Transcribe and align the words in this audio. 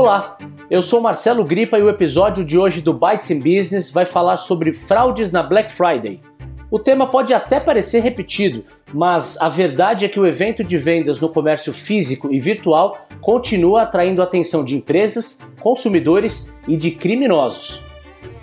Olá, 0.00 0.38
eu 0.70 0.80
sou 0.80 1.00
Marcelo 1.00 1.42
Gripa 1.42 1.76
e 1.76 1.82
o 1.82 1.90
episódio 1.90 2.44
de 2.44 2.56
hoje 2.56 2.80
do 2.80 2.94
Bytes 2.94 3.32
in 3.32 3.40
Business 3.40 3.90
vai 3.90 4.04
falar 4.04 4.36
sobre 4.36 4.72
fraudes 4.72 5.32
na 5.32 5.42
Black 5.42 5.72
Friday. 5.72 6.20
O 6.70 6.78
tema 6.78 7.08
pode 7.08 7.34
até 7.34 7.58
parecer 7.58 7.98
repetido, 7.98 8.64
mas 8.94 9.36
a 9.40 9.48
verdade 9.48 10.04
é 10.04 10.08
que 10.08 10.20
o 10.20 10.24
evento 10.24 10.62
de 10.62 10.78
vendas 10.78 11.20
no 11.20 11.28
comércio 11.28 11.72
físico 11.72 12.32
e 12.32 12.38
virtual 12.38 12.96
continua 13.20 13.82
atraindo 13.82 14.22
a 14.22 14.24
atenção 14.24 14.64
de 14.64 14.76
empresas, 14.76 15.44
consumidores 15.58 16.54
e 16.68 16.76
de 16.76 16.92
criminosos. 16.92 17.82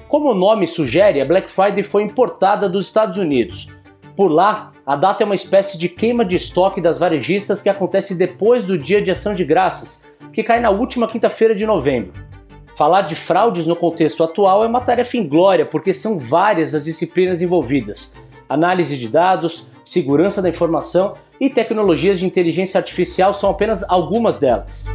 Como 0.10 0.32
o 0.32 0.36
nome 0.36 0.68
sugere, 0.68 1.22
a 1.22 1.26
Black 1.26 1.50
Friday 1.50 1.84
foi 1.84 2.04
importada 2.04 2.68
dos 2.68 2.88
Estados 2.88 3.18
Unidos. 3.18 3.74
Por 4.14 4.28
lá, 4.28 4.74
a 4.86 4.98
data 4.98 5.24
é 5.24 5.26
uma 5.26 5.36
espécie 5.36 5.78
de 5.78 5.88
queima 5.88 6.26
de 6.26 6.36
estoque 6.36 6.82
das 6.82 6.98
varejistas 6.98 7.62
que 7.62 7.70
acontece 7.70 8.14
depois 8.14 8.66
do 8.66 8.78
Dia 8.78 9.02
de 9.02 9.10
Ação 9.10 9.34
de 9.34 9.46
Graças, 9.46 10.04
que 10.32 10.44
cai 10.44 10.60
na 10.60 10.70
última 10.70 11.08
quinta-feira 11.08 11.56
de 11.56 11.66
novembro. 11.66 12.14
Falar 12.76 13.04
de 13.04 13.16
fraudes 13.16 13.66
no 13.66 13.76
contexto 13.76 14.24
atual 14.24 14.64
é 14.64 14.68
uma 14.68 14.82
tarefa 14.82 15.16
inglória, 15.18 15.66
porque 15.66 15.94
são 15.94 16.20
várias 16.20 16.76
as 16.76 16.84
disciplinas 16.84 17.42
envolvidas: 17.42 18.16
análise 18.50 18.98
de 18.98 19.08
dados, 19.08 19.68
segurança 19.84 20.42
da 20.42 20.50
informação 20.50 21.16
e 21.40 21.50
tecnologias 21.50 22.20
de 22.20 22.26
inteligência 22.26 22.78
artificial 22.78 23.34
são 23.34 23.50
apenas 23.50 23.84
algumas 23.90 24.40
delas. 24.40 24.88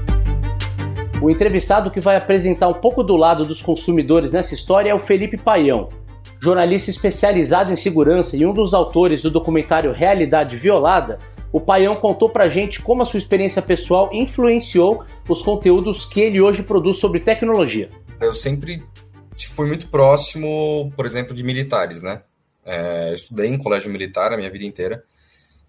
O 1.23 1.31
entrevistado 1.31 1.91
que 1.91 2.01
vai 2.01 2.17
apresentar 2.17 2.69
um 2.69 2.75
pouco 2.75 3.03
do 3.03 3.17
lado 3.17 3.45
dos 3.45 3.61
consumidores 3.61 4.33
nessa 4.33 4.55
história 4.55 4.91
é 4.91 4.95
o 4.95 4.99
Felipe 4.99 5.37
Paião, 5.37 5.91
jornalista 6.41 6.91
especializado 6.91 7.73
em 7.73 7.77
segurança 7.77 8.37
e 8.37 8.47
um 8.47 8.55
dos 8.55 8.73
autores 8.73 9.23
do 9.23 9.31
documentário 9.31 9.93
Realidade 9.93 10.57
Violada. 10.57 11.19
O 11.53 11.61
Paião 11.61 11.97
contou 11.97 12.31
pra 12.31 12.49
gente 12.49 12.81
como 12.81 13.03
a 13.03 13.07
sua 13.07 13.19
experiência 13.19 13.61
pessoal 13.61 14.11
influenciou 14.13 15.05
os 15.29 15.43
conteúdos 15.43 16.05
que 16.05 16.21
ele 16.21 16.41
hoje 16.41 16.63
produz 16.63 16.99
sobre 16.99 17.21
tecnologia. 17.21 17.91
Eu 18.21 18.35
sempre 18.35 18.85
fui 19.49 19.67
muito 19.67 19.89
próximo, 19.89 20.93
por 20.95 21.07
exemplo, 21.07 21.35
de 21.35 21.43
militares, 21.43 22.01
né? 22.01 22.23
É, 22.65 23.11
eu 23.11 23.15
estudei 23.15 23.49
em 23.49 23.59
colégio 23.59 23.91
militar 23.91 24.33
a 24.33 24.37
minha 24.37 24.51
vida 24.51 24.65
inteira. 24.65 25.03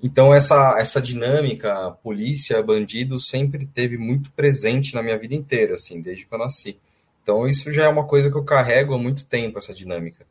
Então, 0.04 0.34
essa, 0.34 0.78
essa 0.80 1.02
dinâmica 1.02 1.92
polícia, 2.04 2.62
bandido, 2.62 3.20
sempre 3.20 3.66
teve 3.66 3.98
muito 3.98 4.32
presente 4.32 4.94
na 4.96 5.02
minha 5.02 5.18
vida 5.18 5.36
inteira, 5.36 5.76
assim, 5.76 6.02
desde 6.02 6.26
que 6.26 6.34
eu 6.34 6.40
nasci. 6.40 6.80
Então, 7.22 7.48
isso 7.48 7.72
já 7.72 7.86
é 7.86 7.88
uma 7.88 8.06
coisa 8.06 8.30
que 8.30 8.36
eu 8.36 8.44
carrego 8.44 8.96
há 8.96 8.98
muito 8.98 9.26
tempo, 9.26 9.59
essa 9.59 9.74
dinâmica. 9.74 10.26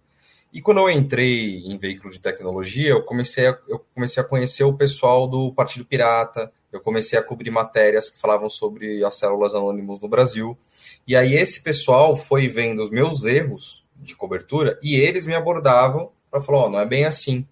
E 0.53 0.61
quando 0.61 0.79
eu 0.79 0.91
entrei 0.91 1.59
em 1.65 1.79
veículo 1.79 2.13
de 2.13 2.21
tecnologia, 2.21 2.91
eu 2.91 3.03
comecei 3.03 3.47
a, 3.47 3.59
eu 3.69 3.85
comecei 3.95 4.21
a 4.23 4.27
conhecer 4.27 4.65
o 4.65 4.75
pessoal 4.75 5.29
do 5.29 5.53
Partido 5.53 5.85
Pirata, 5.85 6.53
eu 6.73 6.81
comecei 6.81 7.19
a 7.19 7.23
cobrir 7.23 7.51
matérias 7.51 8.11
que 8.11 8.19
falavam 8.19 8.49
sobre 8.49 9.05
as 9.05 9.17
células 9.17 9.55
anônimas 9.55 10.01
no 10.01 10.09
Brasil. 10.09 10.59
E 11.07 11.17
aí 11.17 11.35
esse 11.35 11.63
pessoal 11.63 12.17
foi 12.17 12.49
vendo 12.49 12.83
os 12.83 12.91
meus 12.91 13.25
erros 13.25 13.85
de 13.97 14.17
cobertura 14.17 14.79
e 14.83 14.97
eles 14.97 15.27
me 15.27 15.35
abordavam 15.35 16.11
para 16.31 16.41
falar, 16.41 16.59
ó, 16.59 16.67
oh, 16.67 16.71
não 16.71 16.81
é 16.81 16.87
bem 16.87 17.05
assim. 17.05 17.47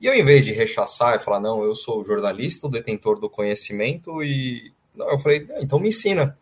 E 0.00 0.06
eu, 0.06 0.14
em 0.14 0.24
vez 0.24 0.44
de 0.44 0.52
rechaçar 0.52 1.16
e 1.16 1.18
falar, 1.18 1.40
não, 1.40 1.62
eu 1.62 1.74
sou 1.74 2.04
jornalista, 2.04 2.66
o 2.66 2.70
detentor 2.70 3.18
do 3.18 3.30
conhecimento, 3.30 4.22
e 4.22 4.72
não, 4.94 5.10
eu 5.10 5.18
falei, 5.18 5.46
ah, 5.52 5.58
então 5.60 5.78
me 5.78 5.88
ensina. 5.88 6.38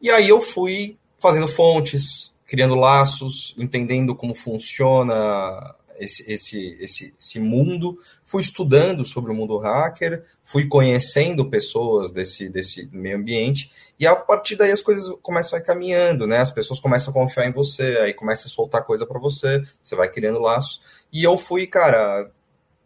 E 0.00 0.10
aí 0.10 0.28
eu 0.28 0.40
fui 0.40 0.96
fazendo 1.18 1.48
fontes, 1.48 2.32
criando 2.46 2.74
laços, 2.74 3.54
entendendo 3.58 4.14
como 4.14 4.34
funciona 4.34 5.74
esse, 5.98 6.30
esse, 6.30 6.76
esse, 6.80 7.14
esse 7.18 7.38
mundo, 7.38 7.98
fui 8.24 8.42
estudando 8.42 9.04
sobre 9.04 9.32
o 9.32 9.34
mundo 9.34 9.56
hacker, 9.58 10.24
fui 10.42 10.66
conhecendo 10.66 11.48
pessoas 11.48 12.12
desse, 12.12 12.48
desse 12.48 12.88
meio 12.92 13.16
ambiente, 13.16 13.70
e 13.98 14.06
a 14.06 14.14
partir 14.14 14.56
daí 14.56 14.70
as 14.70 14.82
coisas 14.82 15.12
começam 15.22 15.58
a 15.58 15.62
ir 15.62 15.64
caminhando, 15.64 16.26
né? 16.26 16.38
As 16.38 16.50
pessoas 16.50 16.78
começam 16.78 17.10
a 17.10 17.14
confiar 17.14 17.46
em 17.46 17.52
você, 17.52 17.96
aí 17.98 18.14
começa 18.14 18.46
a 18.46 18.50
soltar 18.50 18.84
coisa 18.84 19.06
para 19.06 19.18
você, 19.18 19.62
você 19.82 19.96
vai 19.96 20.08
criando 20.08 20.38
laços. 20.38 20.80
E 21.12 21.24
eu 21.24 21.36
fui, 21.36 21.66
cara, 21.66 22.30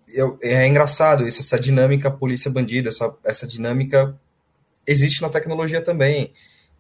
eu, 0.09 0.39
é 0.41 0.67
engraçado 0.67 1.27
isso, 1.27 1.41
essa 1.41 1.59
dinâmica 1.59 2.11
polícia-bandido, 2.11 2.89
essa, 2.89 3.15
essa 3.25 3.47
dinâmica 3.47 4.19
existe 4.87 5.21
na 5.21 5.29
tecnologia 5.29 5.83
também. 5.83 6.33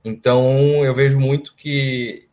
Então, 0.04 0.84
eu 0.84 0.94
vejo 0.94 1.18
muito 1.18 1.54
que, 1.54 2.26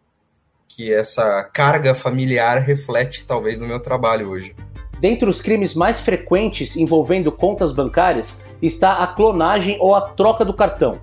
que 0.67 0.93
essa 0.93 1.43
carga 1.43 1.95
familiar 1.95 2.59
reflete, 2.59 3.25
talvez, 3.25 3.59
no 3.59 3.67
meu 3.67 3.79
trabalho 3.79 4.29
hoje. 4.29 4.55
Dentre 4.99 5.29
os 5.29 5.41
crimes 5.41 5.75
mais 5.75 6.01
frequentes 6.01 6.75
envolvendo 6.75 7.31
contas 7.31 7.71
bancárias 7.71 8.41
está 8.61 9.03
a 9.03 9.07
clonagem 9.07 9.77
ou 9.79 9.95
a 9.95 10.01
troca 10.01 10.43
do 10.43 10.53
cartão. 10.53 10.99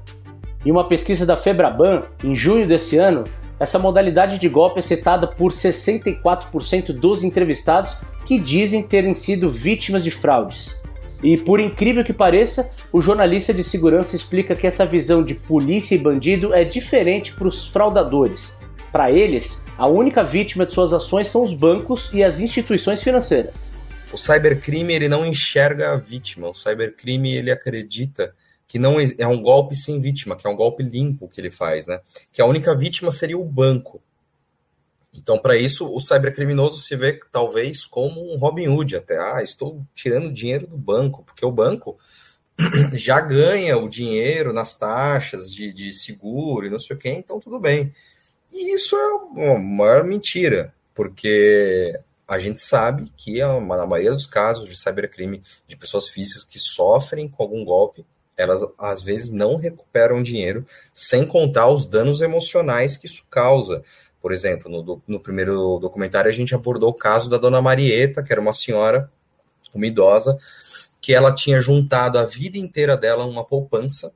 Em 0.65 0.71
uma 0.71 0.89
pesquisa 0.89 1.25
da 1.25 1.37
Febraban, 1.37 2.03
em 2.23 2.35
junho 2.35 2.67
desse 2.67 2.97
ano, 2.97 3.25
essa 3.59 3.79
modalidade 3.79 4.39
de 4.39 4.49
golpe 4.49 4.81
é 4.81 4.83
citada 4.83 5.27
por 5.27 5.53
64% 5.53 6.93
dos 6.93 7.23
entrevistados 7.23 7.97
que 8.27 8.39
dizem 8.39 8.83
terem 8.83 9.15
sido 9.15 9.51
vítimas 9.51 10.03
de 10.03 10.11
fraudes. 10.11 10.83
E 11.23 11.39
por 11.39 11.61
incrível 11.61 12.05
que 12.05 12.13
pareça, 12.13 12.71
o 12.93 13.01
jornalista 13.01 13.55
de 13.55 13.63
segurança 13.63 14.17
explica 14.17 14.57
que 14.57 14.67
essa 14.67 14.85
visão 14.85 15.23
de 15.23 15.35
polícia 15.35 15.95
e 15.95 15.99
bandido 15.99 16.53
é 16.53 16.65
diferente 16.65 17.33
para 17.33 17.49
os 17.49 17.67
fraudadores. 17.67 18.61
Para 18.95 19.11
eles, 19.11 19.67
a 19.77 19.89
única 19.89 20.23
vítima 20.23 20.65
de 20.65 20.73
suas 20.73 20.93
ações 20.93 21.27
são 21.27 21.43
os 21.43 21.53
bancos 21.53 22.13
e 22.13 22.23
as 22.23 22.39
instituições 22.39 23.03
financeiras. 23.03 23.77
O 24.13 24.17
cybercrime 24.17 24.95
ele 24.95 25.09
não 25.09 25.27
enxerga 25.27 25.91
a 25.91 25.97
vítima. 25.97 26.49
O 26.49 26.55
cybercrime 26.55 27.35
ele 27.35 27.51
acredita 27.51 28.33
que 28.69 28.79
não 28.79 28.99
é 29.01 29.27
um 29.27 29.43
golpe 29.43 29.75
sem 29.75 30.01
vítima, 30.01 30.37
que 30.37 30.47
é 30.47 30.51
um 30.51 30.55
golpe 30.55 30.85
limpo 30.85 31.27
que 31.27 31.41
ele 31.41 31.51
faz, 31.51 31.89
né? 31.89 32.01
Que 32.33 32.41
a 32.41 32.47
única 32.47 32.73
vítima 32.73 33.11
seria 33.11 33.37
o 33.37 33.45
banco. 33.45 34.01
Então, 35.13 35.41
para 35.41 35.57
isso, 35.57 35.93
o 35.93 35.99
cybercriminoso 35.99 36.81
se 36.81 36.95
vê 36.95 37.19
talvez 37.33 37.85
como 37.85 38.33
um 38.33 38.39
Robin 38.39 38.69
Hood, 38.69 38.95
até. 38.95 39.19
Ah, 39.19 39.43
estou 39.43 39.85
tirando 39.93 40.33
dinheiro 40.33 40.69
do 40.69 40.79
banco, 40.79 41.25
porque 41.25 41.45
o 41.45 41.51
banco 41.51 41.99
já 42.95 43.21
ganha 43.21 43.77
o 43.77 43.89
dinheiro 43.89 44.53
nas 44.53 44.79
taxas 44.79 45.53
de, 45.53 45.73
de 45.73 45.91
seguro 45.91 46.65
e 46.65 46.71
não 46.71 46.79
sei 46.79 46.95
o 46.95 46.99
quê, 46.99 47.09
então 47.11 47.41
tudo 47.41 47.59
bem. 47.59 47.93
E 48.55 48.73
isso 48.73 48.95
é 48.95 49.15
uma 49.15 49.59
maior 49.59 50.05
mentira, 50.05 50.73
porque 50.95 51.93
a 52.27 52.39
gente 52.39 52.61
sabe 52.61 53.13
que 53.17 53.41
na 53.41 53.85
maioria 53.85 54.13
dos 54.13 54.27
casos 54.27 54.69
de 54.69 54.77
cybercrime 54.77 55.43
de 55.67 55.77
pessoas 55.77 56.09
físicas 56.09 56.45
que 56.45 56.61
sofrem 56.61 57.29
com 57.29 57.43
algum 57.43 57.65
golpe, 57.65 58.07
elas 58.37 58.65
às 58.79 59.03
vezes 59.03 59.33
não 59.33 59.57
recuperam 59.57 60.23
dinheiro, 60.23 60.65
sem 60.95 61.27
contar 61.27 61.69
os 61.69 61.89
danos 61.89 62.21
emocionais 62.21 62.97
que 62.97 63.07
isso 63.07 63.25
causa. 63.29 63.83
Por 64.23 64.31
exemplo, 64.31 64.71
no, 64.71 65.03
no 65.05 65.19
primeiro 65.19 65.81
documentário 65.81 66.31
a 66.31 66.35
gente 66.35 66.55
abordou 66.55 66.91
o 66.91 66.95
caso 66.95 67.29
da 67.29 67.39
dona 67.39 67.61
Marieta, 67.61 68.23
que 68.23 68.33
era 68.33 68.41
uma 68.41 68.53
senhora, 68.53 69.11
uma 69.75 69.87
idosa, 69.87 70.39
que 71.01 71.13
ela 71.13 71.35
tinha 71.35 71.59
juntado 71.59 72.19
a 72.19 72.25
vida 72.25 72.57
inteira 72.57 72.97
dela 72.97 73.27
uma 73.27 73.45
poupança. 73.45 74.15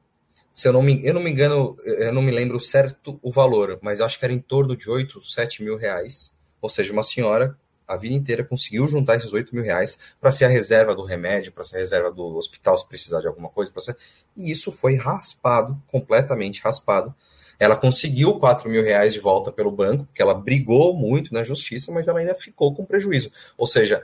Se 0.58 0.66
eu 0.66 0.72
não 0.72 0.82
me, 0.82 1.06
eu 1.06 1.14
não 1.14 1.22
me 1.22 1.30
engano, 1.30 1.76
eu 1.84 2.12
não 2.12 2.20
me 2.20 2.32
lembro 2.32 2.58
certo 2.58 3.16
o 3.22 3.30
valor, 3.30 3.78
mas 3.80 4.00
acho 4.00 4.18
que 4.18 4.24
era 4.24 4.34
em 4.34 4.40
torno 4.40 4.76
de 4.76 4.90
8, 4.90 5.22
7 5.22 5.62
mil 5.62 5.76
reais. 5.76 6.34
Ou 6.60 6.68
seja, 6.68 6.92
uma 6.92 7.04
senhora 7.04 7.56
a 7.86 7.96
vida 7.96 8.12
inteira 8.12 8.42
conseguiu 8.42 8.88
juntar 8.88 9.14
esses 9.14 9.32
8 9.32 9.54
mil 9.54 9.62
reais 9.62 9.96
para 10.20 10.32
ser 10.32 10.46
a 10.46 10.48
reserva 10.48 10.96
do 10.96 11.04
remédio, 11.04 11.52
para 11.52 11.62
ser 11.62 11.76
a 11.76 11.78
reserva 11.78 12.10
do 12.10 12.36
hospital 12.36 12.76
se 12.76 12.88
precisar 12.88 13.20
de 13.20 13.28
alguma 13.28 13.48
coisa. 13.48 13.72
Ser... 13.78 13.96
E 14.36 14.50
isso 14.50 14.72
foi 14.72 14.96
raspado, 14.96 15.80
completamente 15.86 16.60
raspado, 16.60 17.14
ela 17.56 17.76
conseguiu 17.76 18.34
4 18.40 18.68
mil 18.68 18.82
reais 18.82 19.14
de 19.14 19.20
volta 19.20 19.52
pelo 19.52 19.70
banco, 19.70 20.06
porque 20.06 20.20
ela 20.20 20.34
brigou 20.34 20.92
muito 20.92 21.32
na 21.32 21.44
justiça, 21.44 21.92
mas 21.92 22.08
ela 22.08 22.18
ainda 22.18 22.34
ficou 22.34 22.74
com 22.74 22.84
prejuízo. 22.84 23.30
Ou 23.56 23.66
seja, 23.68 24.02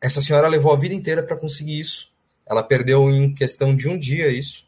essa 0.00 0.20
senhora 0.20 0.46
levou 0.46 0.72
a 0.72 0.76
vida 0.76 0.94
inteira 0.94 1.20
para 1.20 1.36
conseguir 1.36 1.80
isso. 1.80 2.12
Ela 2.46 2.62
perdeu 2.62 3.10
em 3.10 3.34
questão 3.34 3.74
de 3.74 3.88
um 3.88 3.98
dia 3.98 4.28
isso. 4.28 4.67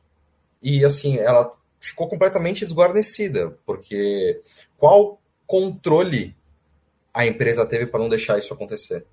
E 0.62 0.84
assim, 0.84 1.16
ela 1.16 1.50
ficou 1.78 2.08
completamente 2.08 2.64
desguarnecida, 2.64 3.56
porque 3.64 4.40
qual 4.76 5.18
controle 5.46 6.36
a 7.12 7.26
empresa 7.26 7.64
teve 7.64 7.86
para 7.86 8.00
não 8.00 8.08
deixar 8.08 8.38
isso 8.38 8.52
acontecer? 8.52 9.04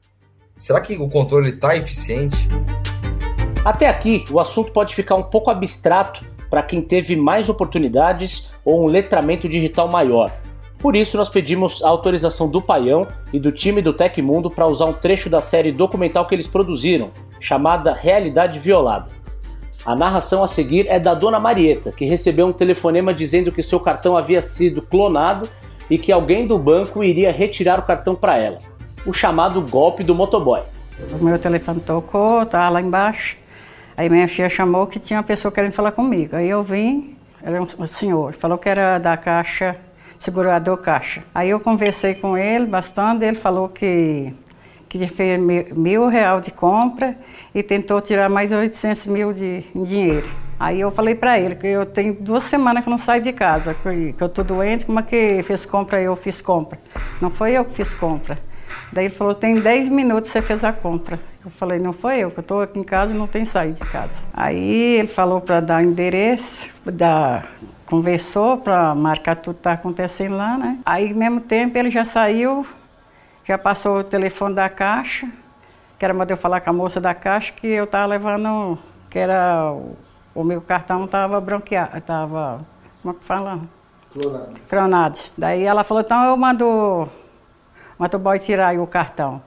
Será 0.60 0.82
que 0.82 0.98
o 0.98 1.08
controle 1.08 1.52
está 1.52 1.76
eficiente? 1.78 2.38
Até 3.64 3.88
aqui, 3.88 4.26
o 4.30 4.40
assunto 4.40 4.72
pode 4.72 4.94
ficar 4.94 5.16
um 5.16 5.24
pouco 5.24 5.50
abstrato 5.50 6.26
para 6.50 6.64
quem 6.64 6.82
teve 6.82 7.16
mais 7.16 7.50
oportunidades 7.50 8.52
ou 8.64 8.84
um 8.84 8.88
letramento 8.88 9.48
digital 9.48 9.90
maior. 9.90 10.32
Por 10.80 10.96
isso, 10.96 11.18
nós 11.18 11.30
pedimos 11.30 11.84
a 11.84 11.90
autorização 11.90 12.50
do 12.50 12.62
Paião 12.62 13.08
e 13.34 13.40
do 13.40 13.52
time 13.52 13.82
do 13.82 13.94
Tecmundo 13.94 14.50
para 14.52 14.68
usar 14.68 14.86
um 14.86 14.94
trecho 14.94 15.30
da 15.30 15.42
série 15.42 15.72
documental 15.72 16.28
que 16.28 16.36
eles 16.36 16.48
produziram, 16.48 17.12
chamada 17.40 17.94
Realidade 17.94 18.60
Violada. 18.60 19.17
A 19.86 19.96
narração 19.96 20.44
a 20.44 20.48
seguir 20.48 20.88
é 20.88 21.00
da 21.00 21.14
dona 21.14 21.40
Marieta, 21.40 21.92
que 21.92 22.06
recebeu 22.06 22.48
um 22.48 22.54
telefonema 22.54 23.14
dizendo 23.14 23.52
que 23.52 23.64
seu 23.64 23.80
cartão 23.80 24.18
havia 24.18 24.42
sido 24.42 24.82
clonado 24.82 25.50
e 25.90 25.98
que 25.98 26.12
alguém 26.12 26.46
do 26.46 26.58
banco 26.58 27.04
iria 27.04 27.32
retirar 27.32 27.80
o 27.80 27.84
cartão 27.84 28.16
para 28.16 28.38
ela. 28.38 28.60
O 29.06 29.14
chamado 29.14 29.62
golpe 29.62 30.04
do 30.04 30.14
motoboy. 30.14 30.62
O 31.20 31.24
meu 31.24 31.40
telefone 31.40 31.80
tocou, 31.80 32.44
estava 32.44 32.70
lá 32.70 32.82
embaixo. 32.82 33.38
Aí 33.96 34.10
minha 34.10 34.28
filha 34.28 34.50
chamou 34.50 34.86
que 34.88 35.00
tinha 35.00 35.18
uma 35.18 35.24
pessoa 35.24 35.52
querendo 35.52 35.72
falar 35.72 35.92
comigo. 35.92 36.36
Aí 36.36 36.50
eu 36.50 36.62
vim, 36.64 37.16
era 37.42 37.62
um 37.62 37.88
senhor, 37.88 38.34
falou 38.34 38.58
que 38.58 38.68
era 38.68 39.00
da 39.00 39.16
Caixa, 39.16 39.76
segurador 40.20 40.78
Caixa. 40.82 41.24
Aí 41.34 41.50
eu 41.50 41.60
conversei 41.60 42.16
com 42.16 42.38
ele 42.38 42.66
bastante, 42.66 43.24
ele 43.24 43.38
falou 43.38 43.70
que, 43.70 44.34
que 44.88 45.08
fez 45.08 45.40
mil, 45.40 46.08
real 46.08 46.42
de 46.42 46.52
compra 46.52 47.16
e 47.54 47.62
tentou 47.64 48.00
tirar 48.02 48.30
mais 48.30 48.52
800 48.52 49.08
mil 49.08 49.34
de 49.34 49.64
dinheiro. 49.76 50.30
Aí 50.60 50.80
eu 50.80 50.90
falei 50.92 51.14
para 51.14 51.40
ele 51.40 51.56
que 51.56 51.68
eu 51.68 51.86
tenho 51.86 52.14
duas 52.14 52.44
semanas 52.44 52.84
que 52.84 52.90
não 52.90 52.98
saio 52.98 53.22
de 53.22 53.32
casa, 53.32 53.76
que, 53.76 54.16
eu 54.20 54.30
tô 54.30 54.44
doente, 54.44 54.86
como 54.86 55.00
é 55.00 55.04
que 55.04 55.44
fez 55.44 55.66
compra 55.66 56.02
eu 56.02 56.16
fiz 56.16 56.42
compra? 56.42 56.80
Não 57.22 57.30
foi 57.30 57.52
eu 57.52 57.64
que 57.64 57.74
fiz 57.74 57.94
compra. 57.94 58.40
Daí 58.92 59.06
ele 59.06 59.14
falou, 59.14 59.36
tem 59.36 59.60
10 59.60 59.90
minutos 59.90 60.32
você 60.32 60.42
fez 60.42 60.64
a 60.64 60.72
compra. 60.72 61.20
Eu 61.44 61.52
falei, 61.52 61.80
não 61.80 61.94
foi 61.94 62.20
eu, 62.20 62.32
que 62.32 62.40
eu 62.40 62.42
estou 62.42 62.62
aqui 62.62 62.80
em 62.80 62.84
casa 62.84 63.14
e 63.14 63.18
não 63.18 63.28
tenho 63.28 63.46
saído 63.46 63.78
de 63.78 63.86
casa. 63.86 64.22
Aí 64.34 64.98
ele 64.98 65.08
falou 65.08 65.40
para 65.40 65.60
dar 65.60 65.84
endereço, 65.84 66.70
dar, 66.86 67.52
conversou 67.86 68.58
para 68.58 68.94
marcar 68.96 69.36
tudo 69.36 69.56
que 69.56 69.60
está 69.60 69.74
acontecendo 69.74 70.36
lá, 70.36 70.58
né? 70.58 70.80
Aí, 70.86 71.10
ao 71.10 71.16
mesmo 71.16 71.40
tempo, 71.40 71.78
ele 71.78 71.90
já 71.92 72.04
saiu, 72.04 72.66
já 73.48 73.58
passou 73.58 74.00
o 74.00 74.04
telefone 74.04 74.54
da 74.54 74.68
caixa, 74.68 75.32
que 75.98 76.04
era 76.04 76.14
mandar 76.14 76.34
eu 76.34 76.38
falar 76.38 76.60
com 76.60 76.70
a 76.70 76.74
moça 76.74 77.00
da 77.00 77.14
caixa 77.14 77.54
que 77.54 77.66
eu 77.66 77.86
estava 77.86 78.06
levando, 78.06 78.78
que 79.10 79.18
era 79.18 79.74
o 80.36 80.44
meu 80.44 80.60
cartão 80.60 81.06
estava 81.06 81.40
branqueado, 81.40 81.98
estava, 81.98 82.60
como 83.02 83.16
é 83.16 83.18
que 83.18 83.26
fala? 83.26 83.62
Clonado. 84.12 84.60
Clonado. 84.68 85.20
Daí 85.38 85.64
ela 85.64 85.86
falou, 85.86 86.04
então 86.04 86.26
eu 86.26 86.36
mando, 86.36 87.08
mando 87.98 88.18
o 88.18 88.20
boy 88.20 88.38
tirar 88.38 88.78
o 88.78 88.86
cartão, 88.86 89.42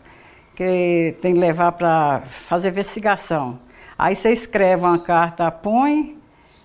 que 0.56 1.14
tem 1.20 1.34
que 1.34 1.40
levar 1.40 1.72
para 1.72 2.22
fazer 2.26 2.68
investigação. 2.68 3.58
Aí 3.98 4.16
você 4.16 4.32
escreve 4.32 4.82
uma 4.82 4.98
carta, 4.98 5.50
põe, 5.50 6.18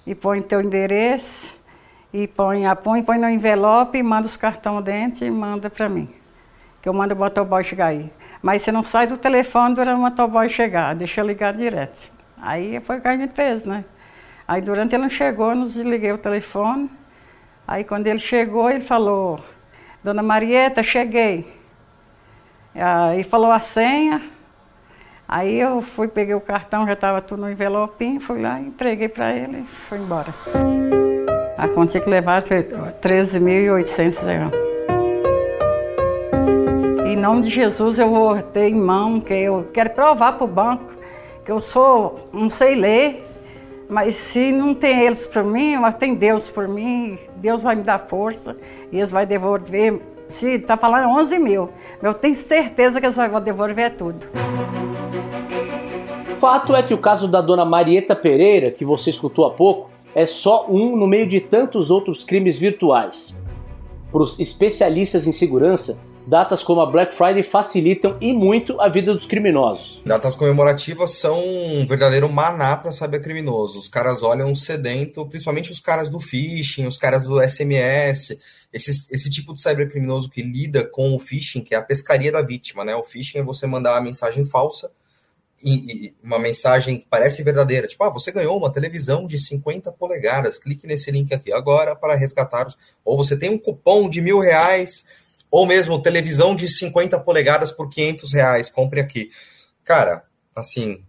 e 0.07 0.15
põe 0.15 0.41
teu 0.41 0.61
endereço, 0.61 1.53
e 2.13 2.27
põe, 2.27 2.65
a 2.65 2.77
põe, 2.77 3.03
põe 3.03 3.17
no 3.17 3.29
envelope, 3.29 4.01
manda 4.01 4.25
os 4.25 4.37
cartões 4.37 4.85
dentro 4.85 5.25
e 5.25 5.29
manda 5.29 5.69
para 5.69 5.89
mim. 5.89 6.09
Que 6.85 6.89
eu 6.89 6.93
mando 6.93 7.15
o 7.15 7.17
motoboy 7.17 7.63
chegar 7.63 7.87
aí. 7.87 8.13
Mas 8.43 8.61
você 8.61 8.71
não 8.71 8.83
sai 8.83 9.07
do 9.07 9.17
telefone 9.17 9.73
durante 9.73 9.97
o 9.97 10.01
motoboy 10.01 10.47
chegar, 10.47 10.93
deixa 10.93 11.23
ligar 11.23 11.51
direto. 11.51 12.11
Aí 12.39 12.79
foi 12.79 12.99
o 12.99 13.01
que 13.01 13.07
a 13.07 13.17
gente 13.17 13.33
fez, 13.33 13.65
né? 13.65 13.83
Aí 14.47 14.61
durante 14.61 14.93
ele 14.93 15.01
não 15.01 15.09
chegou, 15.09 15.49
eu 15.49 15.55
nos 15.55 15.73
desliguei 15.73 16.11
o 16.11 16.17
telefone. 16.19 16.87
Aí 17.67 17.83
quando 17.83 18.05
ele 18.05 18.19
chegou, 18.19 18.69
ele 18.69 18.81
falou, 18.81 19.39
Dona 20.03 20.21
Marieta, 20.21 20.83
cheguei. 20.83 21.51
Aí 22.75 23.23
falou 23.23 23.51
a 23.51 23.59
senha. 23.59 24.21
Aí 25.27 25.59
eu 25.59 25.81
fui, 25.81 26.07
peguei 26.07 26.35
o 26.35 26.39
cartão, 26.39 26.85
já 26.85 26.93
estava 26.93 27.19
tudo 27.19 27.41
no 27.41 27.49
envelopinho, 27.49 28.21
fui 28.21 28.39
lá, 28.39 28.59
entreguei 28.59 29.09
para 29.09 29.33
ele 29.33 29.57
e 29.57 29.65
fui 29.89 29.97
embora. 29.97 30.31
A 31.57 31.67
conta 31.67 31.99
que 31.99 32.07
levar 32.07 32.43
13.800 32.43 34.23
reais. 34.23 34.74
Em 37.05 37.15
nome 37.15 37.43
de 37.43 37.51
Jesus 37.51 37.99
eu 37.99 38.09
vou 38.09 38.41
ter 38.41 38.69
em 38.69 38.73
mão 38.73 39.21
que 39.21 39.31
eu 39.31 39.67
quero 39.71 39.91
provar 39.91 40.33
para 40.33 40.43
o 40.43 40.47
banco 40.47 40.91
que 41.45 41.51
eu 41.51 41.61
sou, 41.61 42.15
não 42.33 42.49
sei 42.49 42.73
ler, 42.73 43.23
mas 43.87 44.15
se 44.15 44.51
não 44.51 44.73
tem 44.73 45.01
eles 45.01 45.27
por 45.27 45.43
mim, 45.43 45.77
mas 45.77 45.93
tem 45.93 46.15
Deus 46.15 46.49
por 46.49 46.67
mim, 46.67 47.19
Deus 47.35 47.61
vai 47.61 47.75
me 47.75 47.83
dar 47.83 47.99
força 47.99 48.57
e 48.91 48.97
eles 48.97 49.11
vão 49.11 49.23
devolver. 49.23 50.01
Se 50.27 50.55
está 50.55 50.75
falando 50.75 51.07
11 51.09 51.37
mil, 51.37 51.69
eu 52.01 52.11
tenho 52.11 52.33
certeza 52.33 52.99
que 52.99 53.05
eles 53.05 53.15
vão 53.15 53.39
devolver 53.39 53.95
tudo. 53.95 54.25
Fato 56.37 56.75
é 56.75 56.81
que 56.81 56.95
o 56.95 56.97
caso 56.97 57.27
da 57.27 57.39
dona 57.39 57.63
Marieta 57.63 58.15
Pereira, 58.15 58.71
que 58.71 58.83
você 58.83 59.11
escutou 59.11 59.45
há 59.45 59.51
pouco, 59.51 59.91
é 60.15 60.25
só 60.25 60.65
um 60.67 60.95
no 60.95 61.05
meio 61.05 61.27
de 61.27 61.39
tantos 61.39 61.91
outros 61.91 62.23
crimes 62.23 62.57
virtuais. 62.57 63.39
Para 64.11 64.23
os 64.23 64.39
especialistas 64.39 65.27
em 65.27 65.31
segurança, 65.31 66.01
datas 66.27 66.63
como 66.63 66.81
a 66.81 66.85
Black 66.85 67.15
Friday 67.15 67.43
facilitam 67.43 68.17
e 68.19 68.33
muito 68.33 68.79
a 68.81 68.89
vida 68.89 69.13
dos 69.13 69.25
criminosos. 69.25 70.01
Datas 70.05 70.35
comemorativas 70.35 71.11
são 71.11 71.43
um 71.43 71.85
verdadeiro 71.85 72.27
maná 72.27 72.75
para 72.75 72.91
saber 72.91 73.21
criminoso. 73.21 73.79
Os 73.79 73.87
caras 73.87 74.23
olham 74.23 74.53
sedento, 74.55 75.25
principalmente 75.25 75.71
os 75.71 75.79
caras 75.79 76.09
do 76.09 76.19
phishing, 76.19 76.85
os 76.87 76.97
caras 76.97 77.23
do 77.23 77.41
SMS, 77.41 78.37
esse, 78.73 79.07
esse 79.13 79.29
tipo 79.29 79.53
de 79.53 79.61
cybercriminoso 79.61 80.29
que 80.29 80.41
lida 80.41 80.83
com 80.85 81.15
o 81.15 81.19
phishing, 81.19 81.61
que 81.61 81.75
é 81.75 81.77
a 81.77 81.81
pescaria 81.81 82.31
da 82.31 82.41
vítima, 82.41 82.83
né? 82.83 82.95
O 82.95 83.03
phishing 83.03 83.39
é 83.39 83.43
você 83.43 83.67
mandar 83.67 83.93
uma 83.93 84.01
mensagem 84.01 84.45
falsa 84.45 84.89
uma 86.21 86.37
mensagem 86.37 86.99
que 86.99 87.07
parece 87.09 87.41
verdadeira, 87.41 87.87
tipo, 87.87 88.03
ah, 88.03 88.09
você 88.09 88.31
ganhou 88.31 88.55
uma 88.57 88.71
televisão 88.71 89.25
de 89.25 89.39
50 89.39 89.91
polegadas, 89.93 90.59
clique 90.59 90.85
nesse 90.85 91.09
link 91.09 91.33
aqui 91.33 91.51
agora 91.51 91.95
para 91.95 92.13
resgatar. 92.13 92.67
Ou 93.03 93.17
você 93.17 93.35
tem 93.35 93.49
um 93.49 93.57
cupom 93.57 94.07
de 94.07 94.21
mil 94.21 94.39
reais 94.39 95.05
ou 95.49 95.65
mesmo 95.65 96.01
televisão 96.01 96.55
de 96.55 96.67
50 96.67 97.19
polegadas 97.19 97.71
por 97.71 97.89
500 97.89 98.33
reais, 98.33 98.69
compre 98.69 98.99
aqui. 98.99 99.29
Cara, 99.83 100.23
assim, 100.55 101.03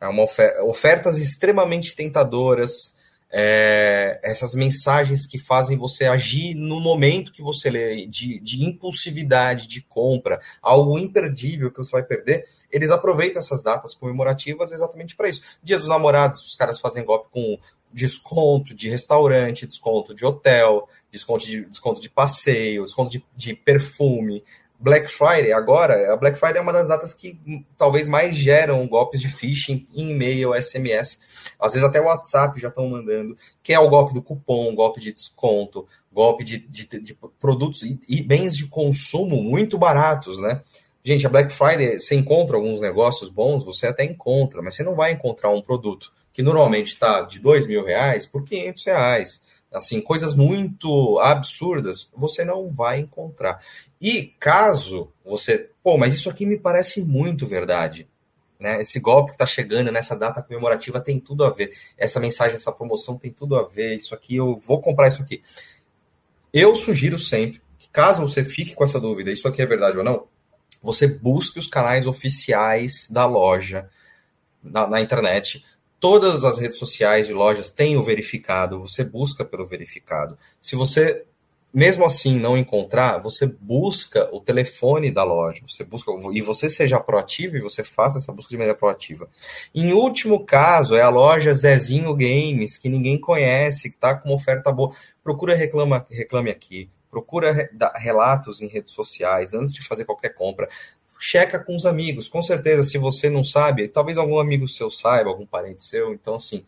é 0.00 0.06
uma 0.08 0.22
ofer 0.22 0.62
ofertas 0.64 1.18
extremamente 1.18 1.94
tentadoras, 1.94 2.96
é, 3.30 4.18
essas 4.22 4.54
mensagens 4.54 5.26
que 5.26 5.38
fazem 5.38 5.76
você 5.76 6.06
agir 6.06 6.54
no 6.54 6.80
momento 6.80 7.32
que 7.32 7.42
você 7.42 7.68
lê, 7.68 8.06
de, 8.06 8.40
de, 8.40 8.64
impulsividade, 8.64 9.66
de 9.66 9.82
compra, 9.82 10.40
algo 10.62 10.98
imperdível 10.98 11.70
que 11.70 11.76
você 11.76 11.92
vai 11.92 12.02
perder, 12.02 12.46
eles 12.70 12.90
aproveitam 12.90 13.40
essas 13.40 13.62
datas 13.62 13.94
comemorativas 13.94 14.72
exatamente 14.72 15.14
para 15.14 15.28
isso. 15.28 15.42
Dia 15.62 15.78
dos 15.78 15.88
namorados, 15.88 16.40
os 16.40 16.56
caras 16.56 16.80
fazem 16.80 17.04
golpe 17.04 17.28
com 17.30 17.58
desconto 17.92 18.74
de 18.74 18.88
restaurante, 18.88 19.66
desconto 19.66 20.14
de 20.14 20.24
hotel, 20.24 20.88
desconto 21.10 21.46
de, 21.46 21.64
desconto 21.66 22.00
de 22.00 22.10
passeio, 22.10 22.84
desconto 22.84 23.10
de, 23.10 23.24
de 23.36 23.54
perfume. 23.54 24.42
Black 24.80 25.08
Friday, 25.10 25.52
agora, 25.52 26.12
a 26.12 26.16
Black 26.16 26.38
Friday 26.38 26.58
é 26.58 26.60
uma 26.60 26.72
das 26.72 26.86
datas 26.86 27.12
que 27.12 27.36
talvez 27.76 28.06
mais 28.06 28.36
geram 28.36 28.86
golpes 28.86 29.20
de 29.20 29.26
phishing 29.26 29.88
em 29.92 30.10
e-mail, 30.10 30.54
SMS. 30.54 31.18
Às 31.58 31.72
vezes 31.72 31.88
até 31.88 32.00
WhatsApp 32.00 32.60
já 32.60 32.68
estão 32.68 32.88
mandando, 32.88 33.36
que 33.60 33.72
é 33.72 33.80
o 33.80 33.88
golpe 33.88 34.14
do 34.14 34.22
cupom, 34.22 34.72
golpe 34.76 35.00
de 35.00 35.12
desconto, 35.12 35.84
golpe 36.12 36.44
de, 36.44 36.58
de, 36.58 36.86
de 36.86 37.18
produtos 37.40 37.82
e, 37.82 37.98
e, 38.08 38.22
bens 38.22 38.56
de 38.56 38.66
consumo 38.66 39.42
muito 39.42 39.76
baratos, 39.76 40.40
né? 40.40 40.62
Gente, 41.02 41.26
a 41.26 41.30
Black 41.30 41.52
Friday, 41.52 41.98
você 41.98 42.14
encontra 42.14 42.56
alguns 42.56 42.80
negócios 42.80 43.30
bons, 43.30 43.64
você 43.64 43.88
até 43.88 44.04
encontra, 44.04 44.62
mas 44.62 44.76
você 44.76 44.84
não 44.84 44.94
vai 44.94 45.12
encontrar 45.12 45.50
um 45.50 45.62
produto 45.62 46.12
que 46.32 46.42
normalmente 46.42 46.88
está 46.88 47.22
de 47.22 47.40
dois 47.40 47.66
mil 47.66 47.84
reais 47.84 48.24
por 48.24 48.44
500 48.44 48.84
reais 48.84 49.42
assim, 49.72 50.00
coisas 50.00 50.34
muito 50.34 51.18
absurdas, 51.20 52.10
você 52.16 52.44
não 52.44 52.70
vai 52.70 53.00
encontrar. 53.00 53.60
E 54.00 54.34
caso 54.38 55.12
você, 55.24 55.70
pô, 55.82 55.98
mas 55.98 56.14
isso 56.14 56.30
aqui 56.30 56.46
me 56.46 56.58
parece 56.58 57.02
muito 57.02 57.46
verdade. 57.46 58.08
Né? 58.58 58.80
Esse 58.80 58.98
golpe 58.98 59.30
que 59.30 59.34
está 59.34 59.46
chegando 59.46 59.92
nessa 59.92 60.16
data 60.16 60.42
comemorativa 60.42 61.00
tem 61.00 61.20
tudo 61.20 61.44
a 61.44 61.50
ver. 61.50 61.70
Essa 61.96 62.18
mensagem, 62.18 62.56
essa 62.56 62.72
promoção 62.72 63.16
tem 63.16 63.30
tudo 63.30 63.56
a 63.56 63.62
ver. 63.62 63.94
Isso 63.94 64.14
aqui, 64.14 64.36
eu 64.36 64.56
vou 64.56 64.80
comprar 64.80 65.08
isso 65.08 65.22
aqui. 65.22 65.42
Eu 66.52 66.74
sugiro 66.74 67.18
sempre 67.18 67.60
que, 67.78 67.88
caso 67.88 68.22
você 68.22 68.42
fique 68.42 68.74
com 68.74 68.84
essa 68.84 68.98
dúvida, 68.98 69.30
isso 69.30 69.46
aqui 69.46 69.62
é 69.62 69.66
verdade 69.66 69.98
ou 69.98 70.04
não, 70.04 70.26
você 70.82 71.06
busque 71.06 71.58
os 71.58 71.66
canais 71.66 72.06
oficiais 72.06 73.08
da 73.10 73.26
loja 73.26 73.88
na, 74.62 74.86
na 74.86 75.00
internet 75.00 75.64
Todas 76.00 76.44
as 76.44 76.58
redes 76.58 76.78
sociais 76.78 77.26
de 77.26 77.32
lojas 77.32 77.70
têm 77.70 77.96
o 77.96 78.02
verificado, 78.02 78.80
você 78.80 79.02
busca 79.02 79.44
pelo 79.44 79.66
verificado. 79.66 80.38
Se 80.60 80.76
você, 80.76 81.24
mesmo 81.74 82.04
assim, 82.04 82.38
não 82.38 82.56
encontrar, 82.56 83.18
você 83.18 83.46
busca 83.46 84.28
o 84.32 84.40
telefone 84.40 85.10
da 85.10 85.24
loja, 85.24 85.62
você 85.66 85.82
busca 85.82 86.12
e 86.32 86.40
você 86.40 86.70
seja 86.70 87.00
proativo 87.00 87.56
e 87.56 87.60
você 87.60 87.82
faça 87.82 88.18
essa 88.18 88.32
busca 88.32 88.50
de 88.50 88.56
maneira 88.56 88.78
proativa. 88.78 89.28
Em 89.74 89.92
último 89.92 90.44
caso, 90.44 90.94
é 90.94 91.02
a 91.02 91.08
loja 91.08 91.52
Zezinho 91.52 92.14
Games, 92.14 92.78
que 92.78 92.88
ninguém 92.88 93.18
conhece, 93.18 93.90
que 93.90 93.96
está 93.96 94.14
com 94.14 94.28
uma 94.28 94.36
oferta 94.36 94.70
boa. 94.70 94.94
Procura 95.24 95.56
reclama, 95.56 96.06
reclame 96.08 96.50
aqui, 96.50 96.88
procura 97.10 97.68
relatos 97.96 98.62
em 98.62 98.68
redes 98.68 98.92
sociais 98.92 99.52
antes 99.52 99.74
de 99.74 99.82
fazer 99.82 100.04
qualquer 100.04 100.34
compra 100.34 100.68
checa 101.18 101.58
com 101.58 101.74
os 101.74 101.84
amigos. 101.84 102.28
Com 102.28 102.42
certeza, 102.42 102.82
se 102.84 102.98
você 102.98 103.28
não 103.28 103.42
sabe, 103.42 103.88
talvez 103.88 104.16
algum 104.16 104.38
amigo 104.38 104.68
seu 104.68 104.90
saiba, 104.90 105.30
algum 105.30 105.46
parente 105.46 105.82
seu. 105.82 106.12
Então, 106.12 106.34
assim, 106.34 106.62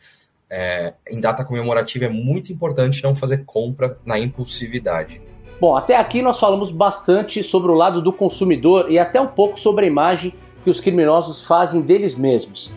é, 0.48 0.94
em 1.08 1.20
data 1.20 1.44
comemorativa 1.44 2.06
é 2.06 2.08
muito 2.08 2.52
importante 2.52 3.02
não 3.02 3.14
fazer 3.14 3.44
compra 3.44 3.98
na 4.04 4.18
impulsividade. 4.18 5.20
Bom, 5.60 5.76
até 5.76 5.96
aqui 5.96 6.22
nós 6.22 6.40
falamos 6.40 6.72
bastante 6.72 7.44
sobre 7.44 7.70
o 7.70 7.74
lado 7.74 8.00
do 8.00 8.12
consumidor 8.12 8.90
e 8.90 8.98
até 8.98 9.20
um 9.20 9.26
pouco 9.26 9.60
sobre 9.60 9.84
a 9.84 9.88
imagem 9.88 10.34
que 10.64 10.70
os 10.70 10.80
criminosos 10.80 11.44
fazem 11.44 11.82
deles 11.82 12.16
mesmos. 12.16 12.72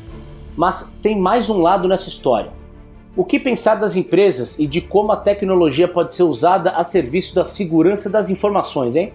Mas 0.56 0.98
tem 1.01 1.18
mais 1.18 1.50
um 1.50 1.62
lado 1.62 1.88
nessa 1.88 2.10
história. 2.10 2.51
O 3.15 3.24
que 3.24 3.39
pensar 3.39 3.75
das 3.75 3.96
empresas 3.96 4.60
e 4.60 4.68
de 4.68 4.82
como 4.82 5.12
a 5.12 5.18
tecnologia 5.18 5.88
pode 5.88 6.13
ser 6.13 6.24
usada 6.24 6.72
a 6.72 6.84
serviço 6.84 7.34
da 7.34 7.46
segurança 7.46 8.10
das 8.10 8.30
informações, 8.30 8.96
hein? 8.96 9.13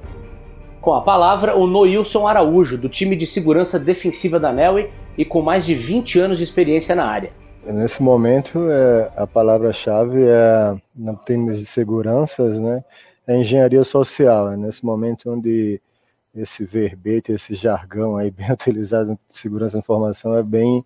Com 0.89 0.95
a 0.95 1.03
palavra, 1.03 1.55
o 1.55 1.67
Noilson 1.67 2.27
Araújo, 2.27 2.79
do 2.79 2.89
time 2.89 3.15
de 3.15 3.27
segurança 3.27 3.79
defensiva 3.79 4.41
da 4.41 4.51
Nelway 4.51 4.91
e 5.19 5.23
com 5.23 5.43
mais 5.43 5.67
de 5.67 5.75
20 5.75 6.19
anos 6.19 6.39
de 6.39 6.45
experiência 6.45 6.95
na 6.95 7.05
área. 7.05 7.31
Nesse 7.63 8.03
momento, 8.03 8.71
é, 8.71 9.13
a 9.15 9.27
palavra-chave 9.27 10.23
é, 10.23 10.75
no 10.97 11.15
termos 11.15 11.59
de 11.59 11.67
seguranças, 11.67 12.59
né, 12.59 12.83
é 13.27 13.37
engenharia 13.37 13.85
social. 13.85 14.51
É 14.51 14.57
nesse 14.57 14.83
momento 14.83 15.31
onde 15.31 15.79
esse 16.35 16.65
verbete, 16.65 17.33
esse 17.33 17.55
jargão 17.55 18.17
aí 18.17 18.31
bem 18.33 18.51
utilizado 18.51 19.13
em 19.13 19.19
segurança 19.29 19.75
da 19.75 19.81
informação 19.81 20.35
é 20.35 20.43
bem 20.43 20.83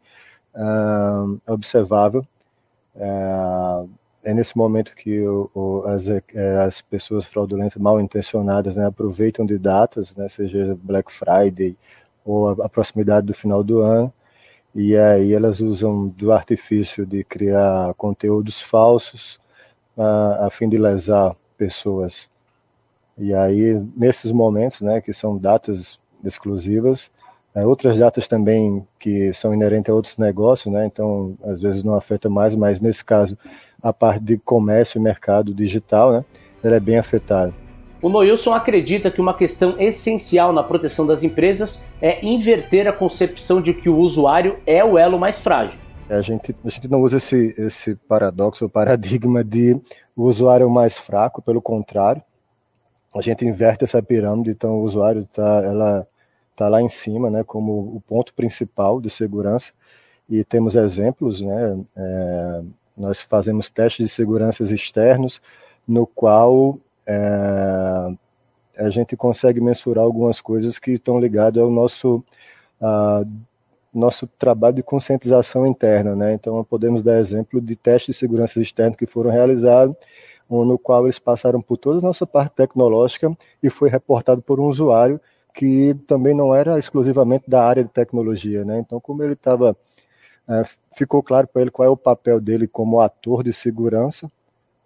uh, 0.56 1.40
observável. 1.46 2.26
Uh, 2.96 3.88
é 4.24 4.32
nesse 4.32 4.56
momento 4.56 4.94
que 4.94 5.20
o, 5.20 5.50
o, 5.54 5.82
as, 5.86 6.06
é, 6.08 6.22
as 6.64 6.80
pessoas 6.80 7.24
fraudulentas, 7.24 7.80
mal 7.80 8.00
intencionadas, 8.00 8.76
né, 8.76 8.86
aproveitam 8.86 9.44
de 9.44 9.58
datas, 9.58 10.14
né, 10.14 10.28
seja 10.28 10.78
Black 10.82 11.12
Friday 11.12 11.76
ou 12.24 12.48
a, 12.48 12.66
a, 12.66 12.68
proximidade 12.68 13.26
do 13.26 13.34
final 13.34 13.64
do 13.64 13.80
ano, 13.80 14.12
e 14.74 14.96
aí 14.96 15.34
elas 15.34 15.60
usam 15.60 16.08
do 16.08 16.32
artifício 16.32 17.04
de 17.04 17.24
criar 17.24 17.92
conteúdos 17.94 18.60
falsos 18.60 19.40
a, 19.96 20.46
a 20.46 20.50
fim 20.50 20.68
de 20.68 20.78
lesar 20.78 21.36
pessoas. 21.58 22.28
E 23.18 23.34
aí, 23.34 23.74
nesses 23.96 24.32
momentos, 24.32 24.80
né, 24.80 25.00
que 25.00 25.12
são 25.12 25.36
datas 25.36 25.98
exclusivas, 26.24 27.10
é, 27.54 27.66
outras 27.66 27.98
datas 27.98 28.26
também 28.26 28.86
que 28.98 29.32
são 29.34 29.52
inerentes 29.52 29.90
a 29.90 29.94
outros 29.94 30.16
negócios, 30.16 30.72
né, 30.72 30.86
então 30.86 31.36
às 31.42 31.60
vezes 31.60 31.82
não 31.82 31.94
afeta 31.94 32.30
mais, 32.30 32.54
mas 32.54 32.80
nesse 32.80 33.04
caso 33.04 33.36
a 33.82 33.92
parte 33.92 34.22
de 34.22 34.38
comércio 34.38 34.98
e 34.98 35.02
mercado 35.02 35.52
digital, 35.52 36.12
né, 36.12 36.24
ela 36.62 36.76
é 36.76 36.80
bem 36.80 36.98
afetada. 36.98 37.52
O 38.00 38.08
Noilson 38.08 38.52
acredita 38.52 39.10
que 39.10 39.20
uma 39.20 39.32
questão 39.32 39.76
essencial 39.78 40.52
na 40.52 40.62
proteção 40.62 41.06
das 41.06 41.22
empresas 41.22 41.88
é 42.00 42.24
inverter 42.24 42.88
a 42.88 42.92
concepção 42.92 43.62
de 43.62 43.72
que 43.72 43.88
o 43.88 43.96
usuário 43.96 44.58
é 44.66 44.84
o 44.84 44.98
elo 44.98 45.18
mais 45.18 45.40
frágil. 45.40 45.80
A 46.10 46.20
gente, 46.20 46.54
a 46.64 46.68
gente 46.68 46.88
não 46.88 47.00
usa 47.00 47.18
esse, 47.18 47.54
esse 47.56 47.94
paradoxo, 47.94 48.66
o 48.66 48.68
paradigma 48.68 49.44
de 49.44 49.80
o 50.16 50.24
usuário 50.24 50.68
mais 50.68 50.98
fraco, 50.98 51.40
pelo 51.40 51.62
contrário, 51.62 52.22
a 53.14 53.20
gente 53.20 53.44
inverte 53.44 53.84
essa 53.84 54.02
pirâmide, 54.02 54.50
então 54.50 54.80
o 54.80 54.82
usuário 54.82 55.22
está 55.22 55.62
ela 55.64 56.06
tá 56.56 56.68
lá 56.68 56.82
em 56.82 56.88
cima, 56.88 57.30
né, 57.30 57.44
como 57.44 57.72
o 57.72 58.02
ponto 58.06 58.34
principal 58.34 59.00
de 59.00 59.10
segurança 59.10 59.72
e 60.28 60.44
temos 60.44 60.74
exemplos, 60.74 61.40
né, 61.40 61.78
é, 61.96 62.62
nós 62.96 63.20
fazemos 63.20 63.70
testes 63.70 64.06
de 64.06 64.12
segurança 64.12 64.62
externos 64.62 65.40
no 65.86 66.06
qual 66.06 66.78
é, 67.06 68.14
a 68.76 68.90
gente 68.90 69.16
consegue 69.16 69.60
mensurar 69.60 70.04
algumas 70.04 70.40
coisas 70.40 70.78
que 70.78 70.92
estão 70.92 71.18
ligadas 71.18 71.62
ao 71.62 71.70
nosso 71.70 72.24
nosso 73.94 74.26
trabalho 74.26 74.74
de 74.74 74.82
conscientização 74.82 75.66
interna, 75.66 76.16
né? 76.16 76.32
Então 76.32 76.64
podemos 76.64 77.02
dar 77.02 77.18
exemplo 77.18 77.60
de 77.60 77.76
testes 77.76 78.14
de 78.14 78.18
segurança 78.18 78.60
externa 78.60 78.96
que 78.96 79.06
foram 79.06 79.30
realizados 79.30 79.94
no 80.48 80.78
qual 80.78 81.04
eles 81.04 81.18
passaram 81.18 81.62
por 81.62 81.76
toda 81.76 81.98
a 81.98 82.02
nossa 82.02 82.26
parte 82.26 82.54
tecnológica 82.54 83.34
e 83.62 83.70
foi 83.70 83.88
reportado 83.88 84.42
por 84.42 84.60
um 84.60 84.64
usuário 84.64 85.20
que 85.54 85.94
também 86.06 86.34
não 86.34 86.54
era 86.54 86.78
exclusivamente 86.78 87.48
da 87.48 87.64
área 87.64 87.84
de 87.84 87.90
tecnologia, 87.90 88.64
né? 88.64 88.78
Então, 88.78 89.00
como 89.00 89.22
ele 89.22 89.34
estava, 89.34 89.76
é, 90.48 90.64
ficou 90.96 91.22
claro 91.22 91.46
para 91.46 91.62
ele 91.62 91.70
qual 91.70 91.86
é 91.86 91.90
o 91.90 91.96
papel 91.96 92.40
dele 92.40 92.66
como 92.66 93.00
ator 93.00 93.42
de 93.42 93.52
segurança, 93.52 94.30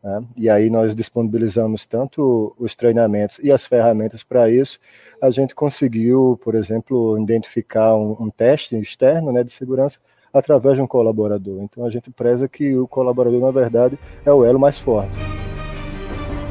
né? 0.02 0.22
e 0.36 0.48
aí 0.48 0.70
nós 0.70 0.94
disponibilizamos 0.94 1.86
tanto 1.86 2.54
os 2.58 2.74
treinamentos 2.74 3.38
e 3.42 3.50
as 3.50 3.66
ferramentas 3.66 4.22
para 4.22 4.50
isso. 4.50 4.78
A 5.20 5.30
gente 5.30 5.54
conseguiu, 5.54 6.38
por 6.44 6.54
exemplo, 6.54 7.18
identificar 7.18 7.94
um, 7.94 8.16
um 8.20 8.30
teste 8.30 8.76
externo, 8.76 9.32
né, 9.32 9.42
de 9.42 9.52
segurança 9.52 9.98
através 10.32 10.76
de 10.76 10.82
um 10.82 10.86
colaborador. 10.86 11.62
Então, 11.62 11.84
a 11.84 11.90
gente 11.90 12.10
preza 12.10 12.46
que 12.46 12.76
o 12.76 12.86
colaborador, 12.86 13.40
na 13.40 13.50
verdade, 13.50 13.98
é 14.24 14.32
o 14.32 14.44
elo 14.44 14.60
mais 14.60 14.78
forte. 14.78 15.12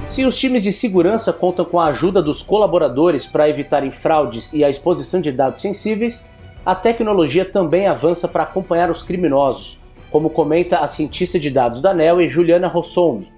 Se 0.08 0.24
os 0.24 0.38
times 0.38 0.62
de 0.62 0.72
segurança 0.72 1.34
contam 1.34 1.66
com 1.66 1.80
a 1.80 1.88
ajuda 1.88 2.22
dos 2.22 2.44
colaboradores 2.44 3.26
para 3.26 3.50
evitarem 3.50 3.90
fraudes 3.90 4.54
e 4.54 4.64
a 4.64 4.70
exposição 4.70 5.20
de 5.20 5.32
dados 5.32 5.62
sensíveis, 5.62 6.30
a 6.66 6.74
tecnologia 6.74 7.46
também 7.46 7.88
avança 7.88 8.28
para 8.28 8.44
acompanhar 8.44 8.90
os 8.90 9.04
criminosos, 9.04 9.84
como 10.10 10.30
comenta 10.30 10.80
a 10.80 10.88
cientista 10.88 11.40
de 11.40 11.50
dados 11.50 11.82
da 11.82 11.94
NEL 11.94 12.22
e 12.22 12.30
Juliana 12.30 12.68
Rossoume. 12.68 13.32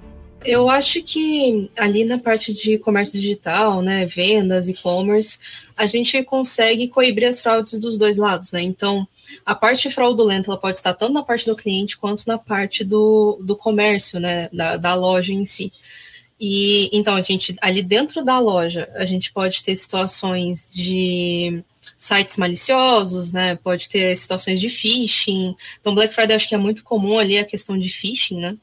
Eu 0.45 0.69
acho 0.69 1.01
que 1.03 1.69
ali 1.75 2.05
na 2.05 2.19
parte 2.19 2.53
de 2.53 2.77
comércio 2.77 3.19
digital, 3.19 3.81
né, 3.81 4.05
vendas, 4.05 4.69
e-commerce, 4.69 5.37
a 5.75 5.87
gente 5.87 6.23
consegue 6.23 6.87
coibir 6.87 7.27
as 7.27 7.41
fraudes 7.41 7.77
dos 7.79 7.97
dois 7.97 8.17
lados, 8.17 8.51
né? 8.51 8.61
Então, 8.61 9.05
a 9.45 9.53
parte 9.55 9.89
fraudulenta 9.89 10.49
ela 10.49 10.59
pode 10.59 10.77
estar 10.77 10.93
tanto 10.93 11.13
na 11.13 11.23
parte 11.23 11.45
do 11.45 11.55
cliente 11.55 11.97
quanto 11.97 12.25
na 12.27 12.37
parte 12.37 12.83
do, 12.83 13.39
do 13.41 13.55
comércio, 13.55 14.19
né, 14.19 14.47
da, 14.53 14.77
da 14.77 14.93
loja 14.93 15.33
em 15.33 15.43
si. 15.43 15.71
E 16.39 16.89
então 16.93 17.15
a 17.15 17.21
gente 17.21 17.55
ali 17.61 17.81
dentro 17.81 18.23
da 18.23 18.39
loja 18.39 18.89
a 18.95 19.05
gente 19.05 19.31
pode 19.31 19.63
ter 19.63 19.75
situações 19.75 20.69
de 20.71 21.63
sites 21.97 22.37
maliciosos, 22.37 23.31
né? 23.31 23.55
Pode 23.55 23.89
ter 23.89 24.15
situações 24.15 24.59
de 24.59 24.69
phishing. 24.69 25.55
Então 25.79 25.95
Black 25.95 26.13
Friday 26.13 26.35
acho 26.35 26.47
que 26.47 26.55
é 26.55 26.57
muito 26.57 26.83
comum 26.83 27.17
ali 27.17 27.37
a 27.37 27.45
questão 27.45 27.77
de 27.77 27.89
phishing, 27.89 28.39
né? 28.39 28.57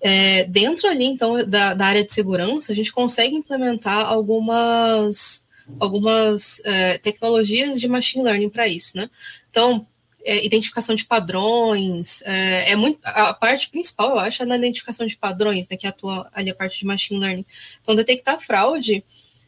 É, 0.00 0.44
dentro 0.44 0.88
ali 0.88 1.04
então 1.04 1.46
da, 1.46 1.74
da, 1.74 1.86
área 1.86 2.02
de 2.02 2.12
segurança 2.12 2.72
a 2.72 2.74
gente 2.74 2.90
consegue 2.90 3.36
implementar 3.36 4.06
algumas 4.06 5.42
algumas 5.78 6.58
é, 6.64 6.96
tecnologias 6.96 7.78
de 7.78 7.86
machine 7.86 8.24
learning 8.24 8.48
para 8.48 8.66
isso, 8.66 8.96
né? 8.96 9.10
Então 9.50 9.86
é, 10.24 10.44
identificação 10.44 10.94
de 10.94 11.04
padrões, 11.04 12.22
é, 12.22 12.72
é, 12.72 12.76
muito 12.76 12.98
a 13.02 13.32
parte 13.32 13.68
principal, 13.70 14.10
eu 14.10 14.18
acho, 14.18 14.42
é 14.42 14.46
na 14.46 14.56
identificação 14.56 15.06
de 15.06 15.16
padrões, 15.16 15.68
né, 15.68 15.76
que 15.76 15.86
atua 15.86 16.28
ali 16.32 16.50
a 16.50 16.54
parte 16.54 16.78
de 16.78 16.86
machine 16.86 17.20
learning. 17.20 17.46
Então, 17.82 17.94
detectar 17.94 18.40
fraude 18.40 19.04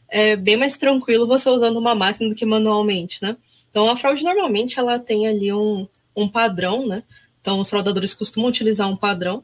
é 0.09 0.35
bem 0.35 0.57
mais 0.57 0.77
tranquilo 0.77 1.27
você 1.27 1.49
usando 1.49 1.77
uma 1.77 1.95
máquina 1.95 2.29
do 2.29 2.35
que 2.35 2.45
manualmente, 2.45 3.21
né? 3.21 3.35
Então, 3.69 3.89
a 3.89 3.97
fraude 3.97 4.23
normalmente 4.23 4.77
ela 4.77 4.99
tem 4.99 5.27
ali 5.27 5.51
um, 5.51 5.87
um 6.15 6.27
padrão, 6.27 6.87
né? 6.87 7.03
Então, 7.41 7.59
os 7.59 7.69
fraudadores 7.69 8.13
costumam 8.13 8.49
utilizar 8.49 8.87
um 8.87 8.95
padrão 8.95 9.43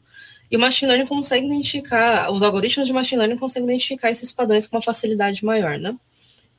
e 0.51 0.57
o 0.57 0.59
machine 0.59 0.89
learning 0.89 1.07
consegue 1.07 1.45
identificar, 1.47 2.31
os 2.31 2.41
algoritmos 2.41 2.87
de 2.87 2.93
machine 2.93 3.19
learning 3.19 3.37
conseguem 3.37 3.69
identificar 3.69 4.11
esses 4.11 4.31
padrões 4.31 4.67
com 4.67 4.77
uma 4.77 4.83
facilidade 4.83 5.43
maior, 5.43 5.77
né? 5.77 5.95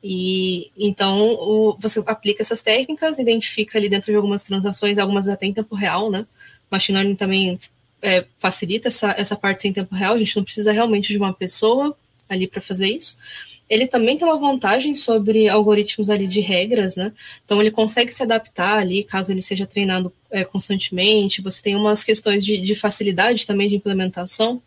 E 0.03 0.71
então 0.79 1.35
o, 1.35 1.77
você 1.79 2.03
aplica 2.07 2.43
essas 2.43 2.63
técnicas, 2.63 3.19
identifica 3.19 3.79
ali 3.79 3.89
dentro 3.89 4.11
de 4.11 4.17
algumas 4.17 4.43
transações, 4.43 4.99
algumas 4.99 5.29
até 5.29 5.47
em 5.47 5.53
tempo 5.53 5.75
real, 5.75 6.11
né? 6.11 6.27
Machine 6.71 6.97
learning 6.99 7.17
também 7.17 7.61
é, 8.03 8.25
facilita 8.39 8.89
essa, 8.89 9.15
essa 9.17 9.37
parte 9.37 9.63
sem 9.63 9.73
tempo 9.73 9.95
real, 9.95 10.15
a 10.15 10.19
gente 10.19 10.37
não 10.37 10.45
precisa 10.45 10.73
realmente 10.73 11.09
de 11.09 11.19
uma 11.19 11.33
pessoa 11.33 11.97
ali 12.29 12.47
para 12.47 12.61
fazer 12.61 12.89
isso. 12.89 13.19
Ele 13.69 13.87
também 13.87 14.17
tem 14.19 14.27
uma 14.27 14.39
vantagem 14.39 14.95
sobre 14.95 15.49
algoritmos 15.49 16.11
ali 16.11 16.27
de 16.27 16.41
regras, 16.41 16.97
né? 16.97 17.13
Então 17.45 17.61
ele 17.61 17.71
consegue 17.71 18.13
se 18.13 18.23
adaptar 18.23 18.79
ali, 18.79 19.05
caso 19.05 19.31
ele 19.31 19.43
seja 19.43 19.67
treinado 19.67 20.13
é, 20.31 20.45
constantemente. 20.45 21.43
Você 21.43 21.63
tem 21.63 21.77
umas 21.77 22.03
questões 22.03 22.45
de, 22.45 22.59
de 22.59 22.75
facilidade 22.75 23.47
também 23.47 23.69
de 23.69 23.77
implementação. 23.77 24.61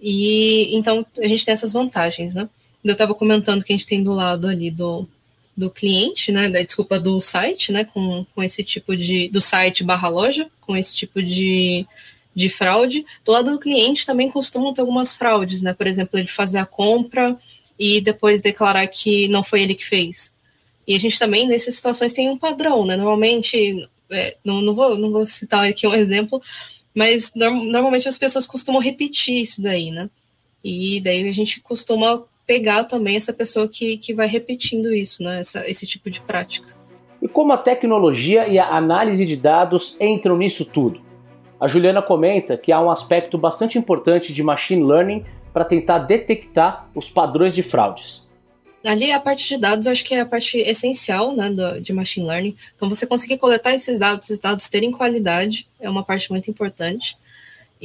E 0.00 0.74
então 0.74 1.04
a 1.18 1.26
gente 1.26 1.44
tem 1.44 1.52
essas 1.52 1.74
vantagens, 1.74 2.34
né? 2.34 2.48
Eu 2.90 2.92
estava 2.92 3.14
comentando 3.14 3.62
que 3.64 3.72
a 3.72 3.76
gente 3.76 3.86
tem 3.86 4.02
do 4.02 4.12
lado 4.12 4.46
ali 4.46 4.70
do, 4.70 5.08
do 5.56 5.70
cliente, 5.70 6.30
né? 6.30 6.48
Da, 6.48 6.62
desculpa, 6.62 7.00
do 7.00 7.20
site, 7.20 7.72
né? 7.72 7.84
Com, 7.84 8.26
com 8.34 8.42
esse 8.42 8.62
tipo 8.62 8.96
de. 8.96 9.28
do 9.28 9.40
site 9.40 9.82
barra 9.82 10.08
loja, 10.08 10.48
com 10.60 10.76
esse 10.76 10.96
tipo 10.96 11.22
de, 11.22 11.86
de 12.34 12.48
fraude. 12.48 13.04
Do 13.24 13.32
lado 13.32 13.50
do 13.50 13.58
cliente 13.58 14.04
também 14.06 14.30
costumam 14.30 14.74
ter 14.74 14.82
algumas 14.82 15.16
fraudes, 15.16 15.62
né? 15.62 15.72
Por 15.72 15.86
exemplo, 15.86 16.18
ele 16.18 16.28
fazer 16.28 16.58
a 16.58 16.66
compra 16.66 17.38
e 17.78 18.00
depois 18.00 18.40
declarar 18.40 18.86
que 18.86 19.28
não 19.28 19.42
foi 19.42 19.62
ele 19.62 19.74
que 19.74 19.84
fez. 19.84 20.32
E 20.86 20.94
a 20.94 21.00
gente 21.00 21.18
também, 21.18 21.46
nessas 21.46 21.74
situações, 21.74 22.12
tem 22.12 22.28
um 22.28 22.38
padrão, 22.38 22.84
né? 22.86 22.96
Normalmente, 22.96 23.88
é, 24.10 24.36
não, 24.44 24.60
não, 24.60 24.74
vou, 24.74 24.96
não 24.96 25.10
vou 25.10 25.26
citar 25.26 25.68
aqui 25.68 25.86
um 25.86 25.94
exemplo, 25.94 26.40
mas 26.94 27.32
norm, 27.34 27.64
normalmente 27.64 28.08
as 28.08 28.16
pessoas 28.16 28.46
costumam 28.46 28.80
repetir 28.80 29.42
isso 29.42 29.60
daí, 29.60 29.90
né? 29.90 30.08
E 30.62 31.00
daí 31.00 31.28
a 31.28 31.32
gente 31.32 31.60
costuma 31.60 32.24
pegar 32.46 32.84
também 32.84 33.16
essa 33.16 33.32
pessoa 33.32 33.68
que, 33.68 33.98
que 33.98 34.14
vai 34.14 34.26
repetindo 34.26 34.94
isso, 34.94 35.22
né? 35.22 35.40
Essa, 35.40 35.68
esse 35.68 35.86
tipo 35.86 36.10
de 36.10 36.20
prática. 36.20 36.68
E 37.20 37.28
como 37.28 37.52
a 37.52 37.58
tecnologia 37.58 38.46
e 38.46 38.58
a 38.58 38.68
análise 38.76 39.26
de 39.26 39.36
dados 39.36 39.96
entram 40.00 40.36
nisso 40.36 40.64
tudo? 40.64 41.00
A 41.58 41.66
Juliana 41.66 42.02
comenta 42.02 42.56
que 42.56 42.70
há 42.70 42.80
um 42.80 42.90
aspecto 42.90 43.38
bastante 43.38 43.78
importante 43.78 44.32
de 44.32 44.42
machine 44.42 44.84
learning 44.84 45.24
para 45.52 45.64
tentar 45.64 46.00
detectar 46.00 46.88
os 46.94 47.08
padrões 47.08 47.54
de 47.54 47.62
fraudes. 47.62 48.26
Ali 48.84 49.10
a 49.10 49.18
parte 49.18 49.48
de 49.48 49.56
dados, 49.56 49.86
acho 49.86 50.04
que 50.04 50.14
é 50.14 50.20
a 50.20 50.26
parte 50.26 50.58
essencial 50.58 51.34
né, 51.34 51.50
do, 51.50 51.80
de 51.80 51.92
machine 51.92 52.26
learning. 52.26 52.56
Então, 52.76 52.88
você 52.88 53.06
conseguir 53.06 53.38
coletar 53.38 53.74
esses 53.74 53.98
dados, 53.98 54.30
esses 54.30 54.38
dados 54.38 54.68
terem 54.68 54.92
qualidade, 54.92 55.66
é 55.80 55.90
uma 55.90 56.04
parte 56.04 56.30
muito 56.30 56.48
importante. 56.48 57.16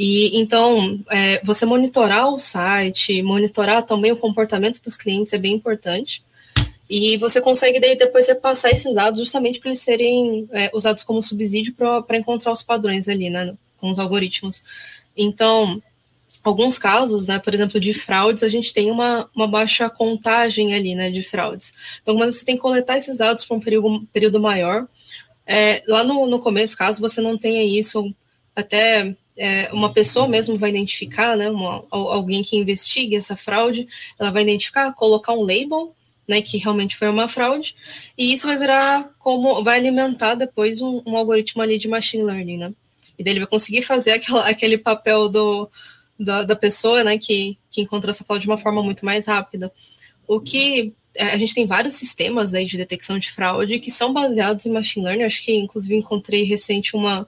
E 0.04 0.36
então, 0.36 1.00
é, 1.12 1.40
você 1.44 1.64
monitorar 1.64 2.34
o 2.34 2.40
site, 2.40 3.22
monitorar 3.22 3.86
também 3.86 4.12
o 4.12 4.18
comportamento 4.18 4.82
dos 4.82 4.98
clientes 4.98 5.32
é 5.32 5.38
bem 5.38 5.54
importante. 5.54 6.24
E 6.90 7.18
você 7.18 7.40
consegue 7.40 7.80
daí 7.80 7.96
depois 7.96 8.26
repassar 8.26 8.72
esses 8.72 8.96
dados 8.96 9.20
justamente 9.20 9.60
para 9.60 9.70
eles 9.70 9.82
serem 9.82 10.50
é, 10.54 10.72
usados 10.74 11.04
como 11.04 11.22
subsídio 11.22 11.76
para 11.76 12.18
encontrar 12.18 12.52
os 12.52 12.64
padrões 12.64 13.08
ali, 13.08 13.30
né, 13.30 13.54
com 13.78 13.92
os 13.92 14.00
algoritmos. 14.00 14.64
Então, 15.16 15.80
alguns 16.44 16.80
casos, 16.80 17.28
né, 17.28 17.38
por 17.38 17.54
exemplo, 17.54 17.80
de 17.80 17.94
fraudes, 17.94 18.42
a 18.42 18.50
gente 18.50 18.74
tem 18.74 18.90
uma, 18.90 19.30
uma 19.36 19.48
baixa 19.48 19.88
contagem 19.88 20.74
ali, 20.74 20.96
né, 20.96 21.12
de 21.12 21.22
fraudes. 21.22 21.76
Então, 22.02 22.18
quando 22.18 22.32
você 22.32 22.44
tem 22.44 22.56
que 22.56 22.62
coletar 22.64 22.98
esses 22.98 23.18
dados 23.18 23.46
para 23.46 23.56
um 23.56 23.60
período, 23.60 24.08
período 24.12 24.40
maior, 24.40 24.88
é, 25.46 25.84
lá 25.88 26.04
no, 26.04 26.26
no 26.26 26.40
começo, 26.40 26.76
caso 26.76 27.00
você 27.00 27.22
não 27.22 27.38
tenha 27.38 27.64
isso, 27.64 28.12
até 28.56 29.16
é, 29.42 29.74
uma 29.74 29.92
pessoa 29.92 30.28
mesmo 30.28 30.56
vai 30.56 30.70
identificar, 30.70 31.36
né, 31.36 31.50
uma, 31.50 31.84
alguém 31.90 32.44
que 32.44 32.56
investigue 32.56 33.16
essa 33.16 33.36
fraude, 33.36 33.88
ela 34.20 34.30
vai 34.30 34.44
identificar, 34.44 34.94
colocar 34.94 35.34
um 35.34 35.42
label, 35.42 35.96
né, 36.28 36.44
que 36.44 36.60
realmente 36.60 36.96
foi 36.96 37.10
uma 37.10 37.28
fraude, 37.28 37.76
e 38.16 38.32
isso 38.32 38.46
vai 38.46 38.56
virar 38.56 39.10
como, 39.18 39.64
vai 39.64 39.80
alimentar 39.80 40.36
depois 40.36 40.80
um, 40.80 41.02
um 41.08 41.18
algoritmo 41.18 41.60
ali 41.60 41.80
de 41.80 41.88
machine 41.88 42.24
learning, 42.24 42.58
né, 42.58 42.74
e 43.18 43.24
daí 43.24 43.34
ele 43.34 43.40
vai 43.40 43.50
conseguir 43.50 43.82
fazer 43.82 44.12
aquela, 44.12 44.48
aquele 44.48 44.78
papel 44.78 45.28
do, 45.28 45.68
da, 46.20 46.44
da 46.44 46.56
pessoa, 46.56 47.04
né, 47.04 47.18
que, 47.18 47.58
que 47.72 47.82
encontrou 47.82 48.12
essa 48.12 48.24
fraude 48.24 48.44
de 48.44 48.50
uma 48.50 48.60
forma 48.60 48.84
muito 48.84 49.04
mais 49.04 49.26
rápida. 49.26 49.74
O 50.28 50.40
que 50.40 50.94
é, 51.16 51.24
a 51.32 51.38
gente 51.38 51.56
tem 51.56 51.66
vários 51.66 51.96
sistemas 51.96 52.52
né, 52.52 52.64
de 52.64 52.78
detecção 52.78 53.18
de 53.18 53.32
fraude 53.32 53.80
que 53.80 53.90
são 53.90 54.14
baseados 54.14 54.66
em 54.66 54.72
machine 54.72 55.04
learning. 55.04 55.24
Acho 55.24 55.44
que, 55.44 55.54
inclusive, 55.54 55.96
encontrei 55.96 56.44
recente 56.44 56.96
uma, 56.96 57.28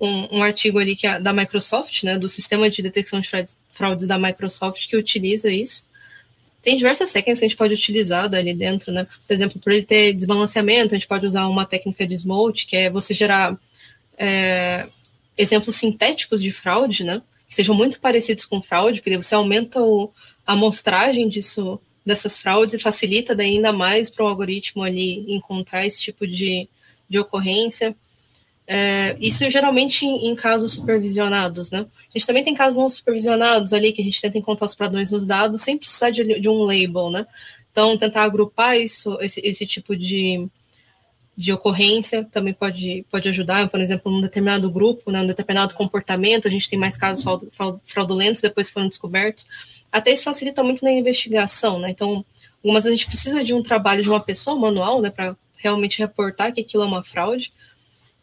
um, 0.00 0.38
um 0.38 0.42
artigo 0.42 0.78
ali 0.78 0.96
que 0.96 1.06
é 1.06 1.20
da 1.20 1.32
Microsoft, 1.32 2.02
né, 2.02 2.18
do 2.18 2.28
sistema 2.28 2.70
de 2.70 2.80
detecção 2.82 3.20
de 3.20 3.30
fraudes, 3.74 4.06
da 4.06 4.18
Microsoft, 4.18 4.88
que 4.88 4.96
utiliza 4.96 5.50
isso. 5.50 5.84
Tem 6.62 6.76
diversas 6.76 7.12
técnicas 7.12 7.38
que 7.38 7.44
a 7.44 7.48
gente 7.48 7.56
pode 7.56 7.74
utilizar 7.74 8.32
ali 8.34 8.54
dentro, 8.54 8.92
né? 8.92 9.06
Por 9.26 9.32
exemplo, 9.32 9.58
para 9.58 9.74
ele 9.74 9.82
ter 9.82 10.12
desbalanceamento, 10.12 10.94
a 10.94 10.98
gente 10.98 11.06
pode 11.06 11.26
usar 11.26 11.46
uma 11.46 11.64
técnica 11.64 12.06
de 12.06 12.16
smoke, 12.16 12.66
que 12.66 12.76
é 12.76 12.90
você 12.90 13.14
gerar 13.14 13.58
é, 14.18 14.86
exemplos 15.38 15.76
sintéticos 15.76 16.42
de 16.42 16.52
fraude, 16.52 17.02
né? 17.02 17.22
Que 17.48 17.54
sejam 17.54 17.74
muito 17.74 17.98
parecidos 17.98 18.44
com 18.44 18.60
fraude, 18.60 19.00
porque 19.00 19.16
você 19.16 19.34
aumenta 19.34 19.80
o, 19.80 20.12
a 20.46 20.52
amostragem 20.52 21.30
disso, 21.30 21.80
dessas 22.04 22.38
fraudes 22.38 22.74
e 22.74 22.78
facilita 22.78 23.34
ainda 23.40 23.72
mais 23.72 24.10
para 24.10 24.24
o 24.24 24.28
algoritmo 24.28 24.82
ali 24.82 25.24
encontrar 25.32 25.86
esse 25.86 26.02
tipo 26.02 26.26
de, 26.26 26.68
de 27.08 27.18
ocorrência. 27.18 27.96
É, 28.72 29.16
isso 29.18 29.50
geralmente 29.50 30.06
em, 30.06 30.28
em, 30.28 30.36
casos 30.36 30.74
supervisionados, 30.74 31.72
né? 31.72 31.84
A 32.14 32.16
gente 32.16 32.24
também 32.24 32.44
tem 32.44 32.54
casos 32.54 32.76
não 32.76 32.88
supervisionados 32.88 33.72
ali 33.72 33.90
que 33.90 34.00
a 34.00 34.04
gente 34.04 34.20
tenta 34.20 34.38
encontrar 34.38 34.66
os 34.66 34.76
padrões 34.76 35.10
nos 35.10 35.26
dados 35.26 35.62
sem 35.62 35.76
precisar 35.76 36.10
de, 36.10 36.38
de 36.38 36.48
um 36.48 36.62
label, 36.62 37.10
né? 37.10 37.26
Então, 37.72 37.98
tentar 37.98 38.22
agrupar 38.22 38.78
isso, 38.78 39.18
esse, 39.20 39.40
esse 39.44 39.66
tipo 39.66 39.96
de, 39.96 40.48
de 41.36 41.52
ocorrência 41.52 42.24
também 42.30 42.54
pode, 42.54 43.04
pode 43.10 43.28
ajudar, 43.28 43.68
por 43.68 43.80
exemplo, 43.80 44.12
num 44.12 44.20
determinado 44.20 44.70
grupo, 44.70 45.10
né, 45.10 45.20
um 45.20 45.26
determinado 45.26 45.74
comportamento, 45.74 46.46
a 46.46 46.50
gente 46.50 46.70
tem 46.70 46.78
mais 46.78 46.96
casos 46.96 47.24
fraudulentos 47.86 48.40
depois 48.40 48.70
foram 48.70 48.86
descobertos. 48.86 49.48
Até 49.90 50.12
isso 50.12 50.22
facilita 50.22 50.62
muito 50.62 50.84
na 50.84 50.92
investigação, 50.92 51.80
né? 51.80 51.90
Então, 51.90 52.24
algumas 52.62 52.86
a 52.86 52.90
gente 52.92 53.06
precisa 53.06 53.42
de 53.42 53.52
um 53.52 53.64
trabalho 53.64 54.04
de 54.04 54.08
uma 54.08 54.20
pessoa 54.20 54.54
manual, 54.54 55.00
né, 55.00 55.10
para 55.10 55.36
realmente 55.56 55.98
reportar 55.98 56.52
que 56.52 56.60
aquilo 56.60 56.84
é 56.84 56.86
uma 56.86 57.02
fraude. 57.02 57.52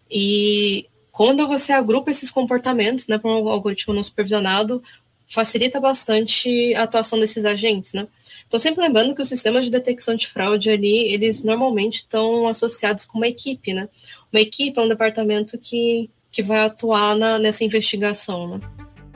E 0.10 0.88
quando 1.12 1.48
você 1.48 1.72
agrupa 1.74 2.12
esses 2.12 2.30
comportamentos, 2.30 3.08
né, 3.08 3.18
para 3.18 3.32
um 3.32 3.50
algoritmo 3.50 3.94
não 3.94 4.04
supervisionado, 4.04 4.82
facilita 5.34 5.80
bastante 5.80 6.74
a 6.76 6.84
atuação 6.84 7.20
desses 7.20 7.44
agentes, 7.44 7.94
né? 7.94 8.08
Estou 8.44 8.60
sempre 8.60 8.82
lembrando 8.82 9.14
que 9.14 9.22
os 9.22 9.28
sistemas 9.28 9.66
de 9.66 9.72
detecção 9.72 10.16
de 10.16 10.28
fraude 10.28 10.70
ali, 10.70 11.12
eles 11.14 11.44
normalmente 11.44 11.96
estão 11.96 12.48
associados 12.48 13.06
com 13.06 13.18
uma 13.18 13.28
equipe, 13.28 13.74
né? 13.74 13.90
Uma 14.32 14.42
equipe 14.42 14.80
é 14.80 14.82
um 14.82 14.88
departamento 14.88 15.58
que, 15.58 16.10
que 16.32 16.42
vai 16.42 16.62
atuar 16.62 17.16
na, 17.16 17.38
nessa 17.38 17.64
investigação, 17.64 18.48
né? 18.48 18.62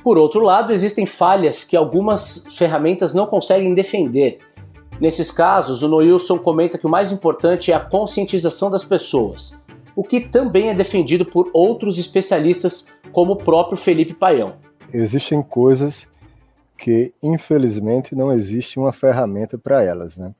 Por 0.04 0.18
outro 0.18 0.42
lado, 0.42 0.74
existem 0.74 1.06
falhas 1.06 1.64
que 1.64 1.78
algumas 1.78 2.48
ferramentas 2.58 3.14
não 3.14 3.28
conseguem 3.28 3.74
defender. 3.74 4.40
Nesses 5.00 5.32
casos, 5.32 5.82
o 5.82 5.88
Noilson 5.88 6.40
comenta 6.40 6.78
que 6.78 6.86
o 6.86 6.90
mais 6.90 7.12
importante 7.12 7.72
é 7.72 7.76
a 7.76 7.80
conscientização 7.80 8.70
das 8.70 8.84
pessoas, 8.84 9.61
o 9.96 10.04
que 10.04 10.22
também 10.22 10.70
é 10.70 10.74
defendido 10.74 11.26
por 11.26 11.50
outros 11.54 11.98
especialistas, 11.98 12.88
como 13.12 13.34
o 13.34 13.38
próprio 13.38 13.78
Felipe 13.78 14.14
Paião. 14.14 14.56
Existem 14.94 15.42
coisas 15.42 16.08
que 16.78 17.14
infelizmente 17.22 18.16
não 18.16 18.34
existe 18.34 18.80
uma 18.80 18.92
ferramenta 18.92 19.58
para 19.58 19.84
elas, 19.84 20.18
né? 20.18 20.34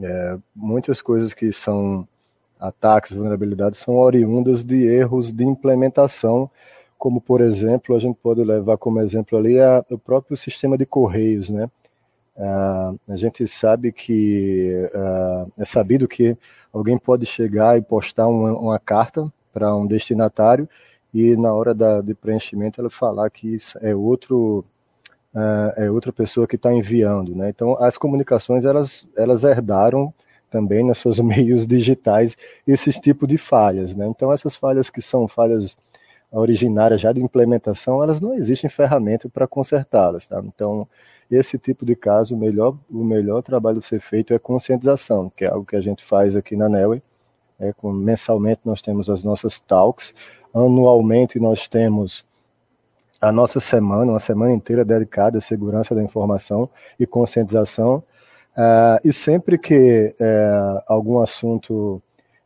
É, 0.00 0.38
muitas 0.54 1.00
coisas 1.00 1.32
que 1.32 1.52
são 1.52 2.06
ataques, 2.58 3.12
vulnerabilidades, 3.12 3.78
são 3.78 3.96
oriundas 3.96 4.64
de 4.64 4.84
erros 4.84 5.32
de 5.32 5.44
implementação, 5.44 6.50
como 6.98 7.20
por 7.20 7.40
exemplo, 7.40 7.94
a 7.94 7.98
gente 7.98 8.18
pode 8.22 8.42
levar 8.42 8.76
como 8.76 9.00
exemplo 9.00 9.38
ali 9.38 9.60
a, 9.60 9.84
o 9.90 9.98
próprio 9.98 10.36
sistema 10.36 10.76
de 10.76 10.84
correios, 10.84 11.48
né? 11.48 11.70
Uh, 12.36 12.98
a 13.08 13.16
gente 13.16 13.48
sabe 13.48 13.90
que 13.90 14.70
uh, 14.94 15.50
é 15.56 15.64
sabido 15.64 16.06
que 16.06 16.36
alguém 16.70 16.98
pode 16.98 17.24
chegar 17.24 17.78
e 17.78 17.82
postar 17.82 18.26
uma, 18.26 18.52
uma 18.52 18.78
carta 18.78 19.32
para 19.54 19.74
um 19.74 19.86
destinatário 19.86 20.68
e 21.14 21.34
na 21.34 21.54
hora 21.54 21.74
da, 21.74 22.02
de 22.02 22.14
preenchimento 22.14 22.78
ela 22.78 22.90
falar 22.90 23.30
que 23.30 23.56
é 23.80 23.94
outro 23.94 24.62
uh, 25.34 25.72
é 25.80 25.90
outra 25.90 26.12
pessoa 26.12 26.46
que 26.46 26.56
está 26.56 26.70
enviando, 26.70 27.34
né? 27.34 27.48
Então 27.48 27.74
as 27.82 27.96
comunicações 27.96 28.66
elas 28.66 29.06
elas 29.16 29.42
herdaram 29.42 30.12
também 30.50 30.84
nos 30.84 30.98
seus 30.98 31.18
meios 31.24 31.66
digitais 31.66 32.36
esses 32.66 32.96
tipos 32.98 33.26
de 33.26 33.38
falhas, 33.38 33.94
né? 33.96 34.06
Então 34.06 34.30
essas 34.30 34.54
falhas 34.54 34.90
que 34.90 35.00
são 35.00 35.26
falhas 35.26 35.74
originárias 36.30 37.00
já 37.00 37.12
de 37.12 37.22
implementação, 37.22 38.02
elas 38.02 38.20
não 38.20 38.34
existem 38.34 38.68
ferramenta 38.68 39.28
para 39.28 39.46
consertá-las, 39.46 40.26
tá? 40.26 40.42
Então 40.44 40.86
esse 41.30 41.58
tipo 41.58 41.84
de 41.84 41.96
caso, 41.96 42.34
o 42.34 42.38
melhor, 42.38 42.76
o 42.90 43.04
melhor 43.04 43.42
trabalho 43.42 43.78
a 43.78 43.82
ser 43.82 44.00
feito 44.00 44.32
é 44.32 44.38
conscientização, 44.38 45.30
que 45.36 45.44
é 45.44 45.48
algo 45.48 45.66
que 45.66 45.76
a 45.76 45.80
gente 45.80 46.04
faz 46.04 46.36
aqui 46.36 46.56
na 46.56 46.68
Nelway. 46.68 47.02
É, 47.58 47.72
com, 47.72 47.90
mensalmente 47.90 48.60
nós 48.64 48.82
temos 48.82 49.08
as 49.08 49.24
nossas 49.24 49.58
talks, 49.58 50.14
anualmente 50.54 51.40
nós 51.40 51.66
temos 51.66 52.24
a 53.20 53.32
nossa 53.32 53.60
semana, 53.60 54.12
uma 54.12 54.20
semana 54.20 54.52
inteira 54.52 54.84
dedicada 54.84 55.38
à 55.38 55.40
segurança 55.40 55.94
da 55.94 56.02
informação 56.02 56.68
e 57.00 57.06
conscientização. 57.06 58.02
Uh, 58.56 59.00
e 59.04 59.12
sempre 59.12 59.58
que 59.58 60.14
uh, 60.20 60.82
algum 60.86 61.20
assunto 61.20 62.02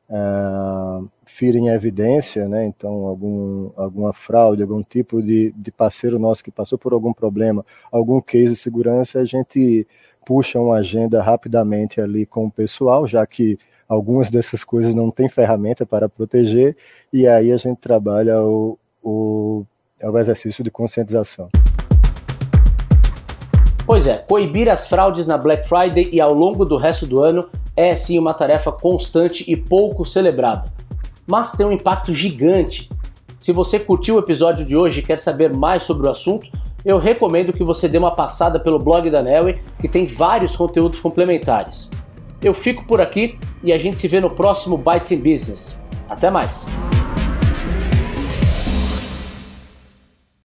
uh, 0.08 1.08
fira 1.30 1.56
em 1.56 1.68
evidência, 1.68 2.48
né, 2.48 2.66
então 2.66 3.06
algum, 3.06 3.70
alguma 3.76 4.12
fraude, 4.12 4.62
algum 4.62 4.82
tipo 4.82 5.22
de, 5.22 5.52
de 5.56 5.70
parceiro 5.70 6.18
nosso 6.18 6.42
que 6.42 6.50
passou 6.50 6.76
por 6.76 6.92
algum 6.92 7.12
problema, 7.12 7.64
algum 7.90 8.20
case 8.20 8.54
de 8.54 8.56
segurança, 8.56 9.20
a 9.20 9.24
gente 9.24 9.86
puxa 10.26 10.58
uma 10.58 10.76
agenda 10.76 11.22
rapidamente 11.22 12.00
ali 12.00 12.26
com 12.26 12.46
o 12.46 12.50
pessoal, 12.50 13.06
já 13.06 13.24
que 13.24 13.56
algumas 13.88 14.28
dessas 14.30 14.64
coisas 14.64 14.92
não 14.92 15.10
tem 15.10 15.28
ferramenta 15.28 15.86
para 15.86 16.08
proteger, 16.08 16.76
e 17.12 17.28
aí 17.28 17.52
a 17.52 17.56
gente 17.56 17.78
trabalha 17.78 18.42
o, 18.42 18.76
o 19.02 19.64
é 20.00 20.10
o 20.10 20.18
exercício 20.18 20.64
de 20.64 20.70
conscientização. 20.70 21.48
Pois 23.86 24.06
é, 24.06 24.18
coibir 24.18 24.68
as 24.68 24.88
fraudes 24.88 25.26
na 25.26 25.38
Black 25.38 25.68
Friday 25.68 26.08
e 26.12 26.20
ao 26.20 26.32
longo 26.32 26.64
do 26.64 26.76
resto 26.76 27.06
do 27.06 27.22
ano 27.22 27.48
é 27.76 27.94
sim 27.94 28.18
uma 28.18 28.34
tarefa 28.34 28.72
constante 28.72 29.50
e 29.50 29.56
pouco 29.56 30.04
celebrada, 30.04 30.72
mas 31.30 31.52
tem 31.52 31.64
um 31.64 31.72
impacto 31.72 32.12
gigante. 32.12 32.90
Se 33.38 33.52
você 33.52 33.78
curtiu 33.78 34.16
o 34.16 34.18
episódio 34.18 34.66
de 34.66 34.76
hoje 34.76 34.98
e 35.00 35.02
quer 35.02 35.18
saber 35.18 35.54
mais 35.54 35.84
sobre 35.84 36.06
o 36.06 36.10
assunto, 36.10 36.46
eu 36.84 36.98
recomendo 36.98 37.52
que 37.52 37.62
você 37.62 37.88
dê 37.88 37.96
uma 37.96 38.10
passada 38.10 38.58
pelo 38.58 38.78
blog 38.78 39.08
da 39.10 39.22
Nelway, 39.22 39.62
que 39.80 39.88
tem 39.88 40.06
vários 40.06 40.56
conteúdos 40.56 40.98
complementares. 40.98 41.88
Eu 42.42 42.52
fico 42.52 42.84
por 42.84 43.00
aqui 43.00 43.38
e 43.62 43.72
a 43.72 43.78
gente 43.78 44.00
se 44.00 44.08
vê 44.08 44.20
no 44.20 44.28
próximo 44.28 44.76
Bytes 44.76 45.12
in 45.12 45.18
Business. 45.18 45.80
Até 46.08 46.30
mais! 46.30 46.66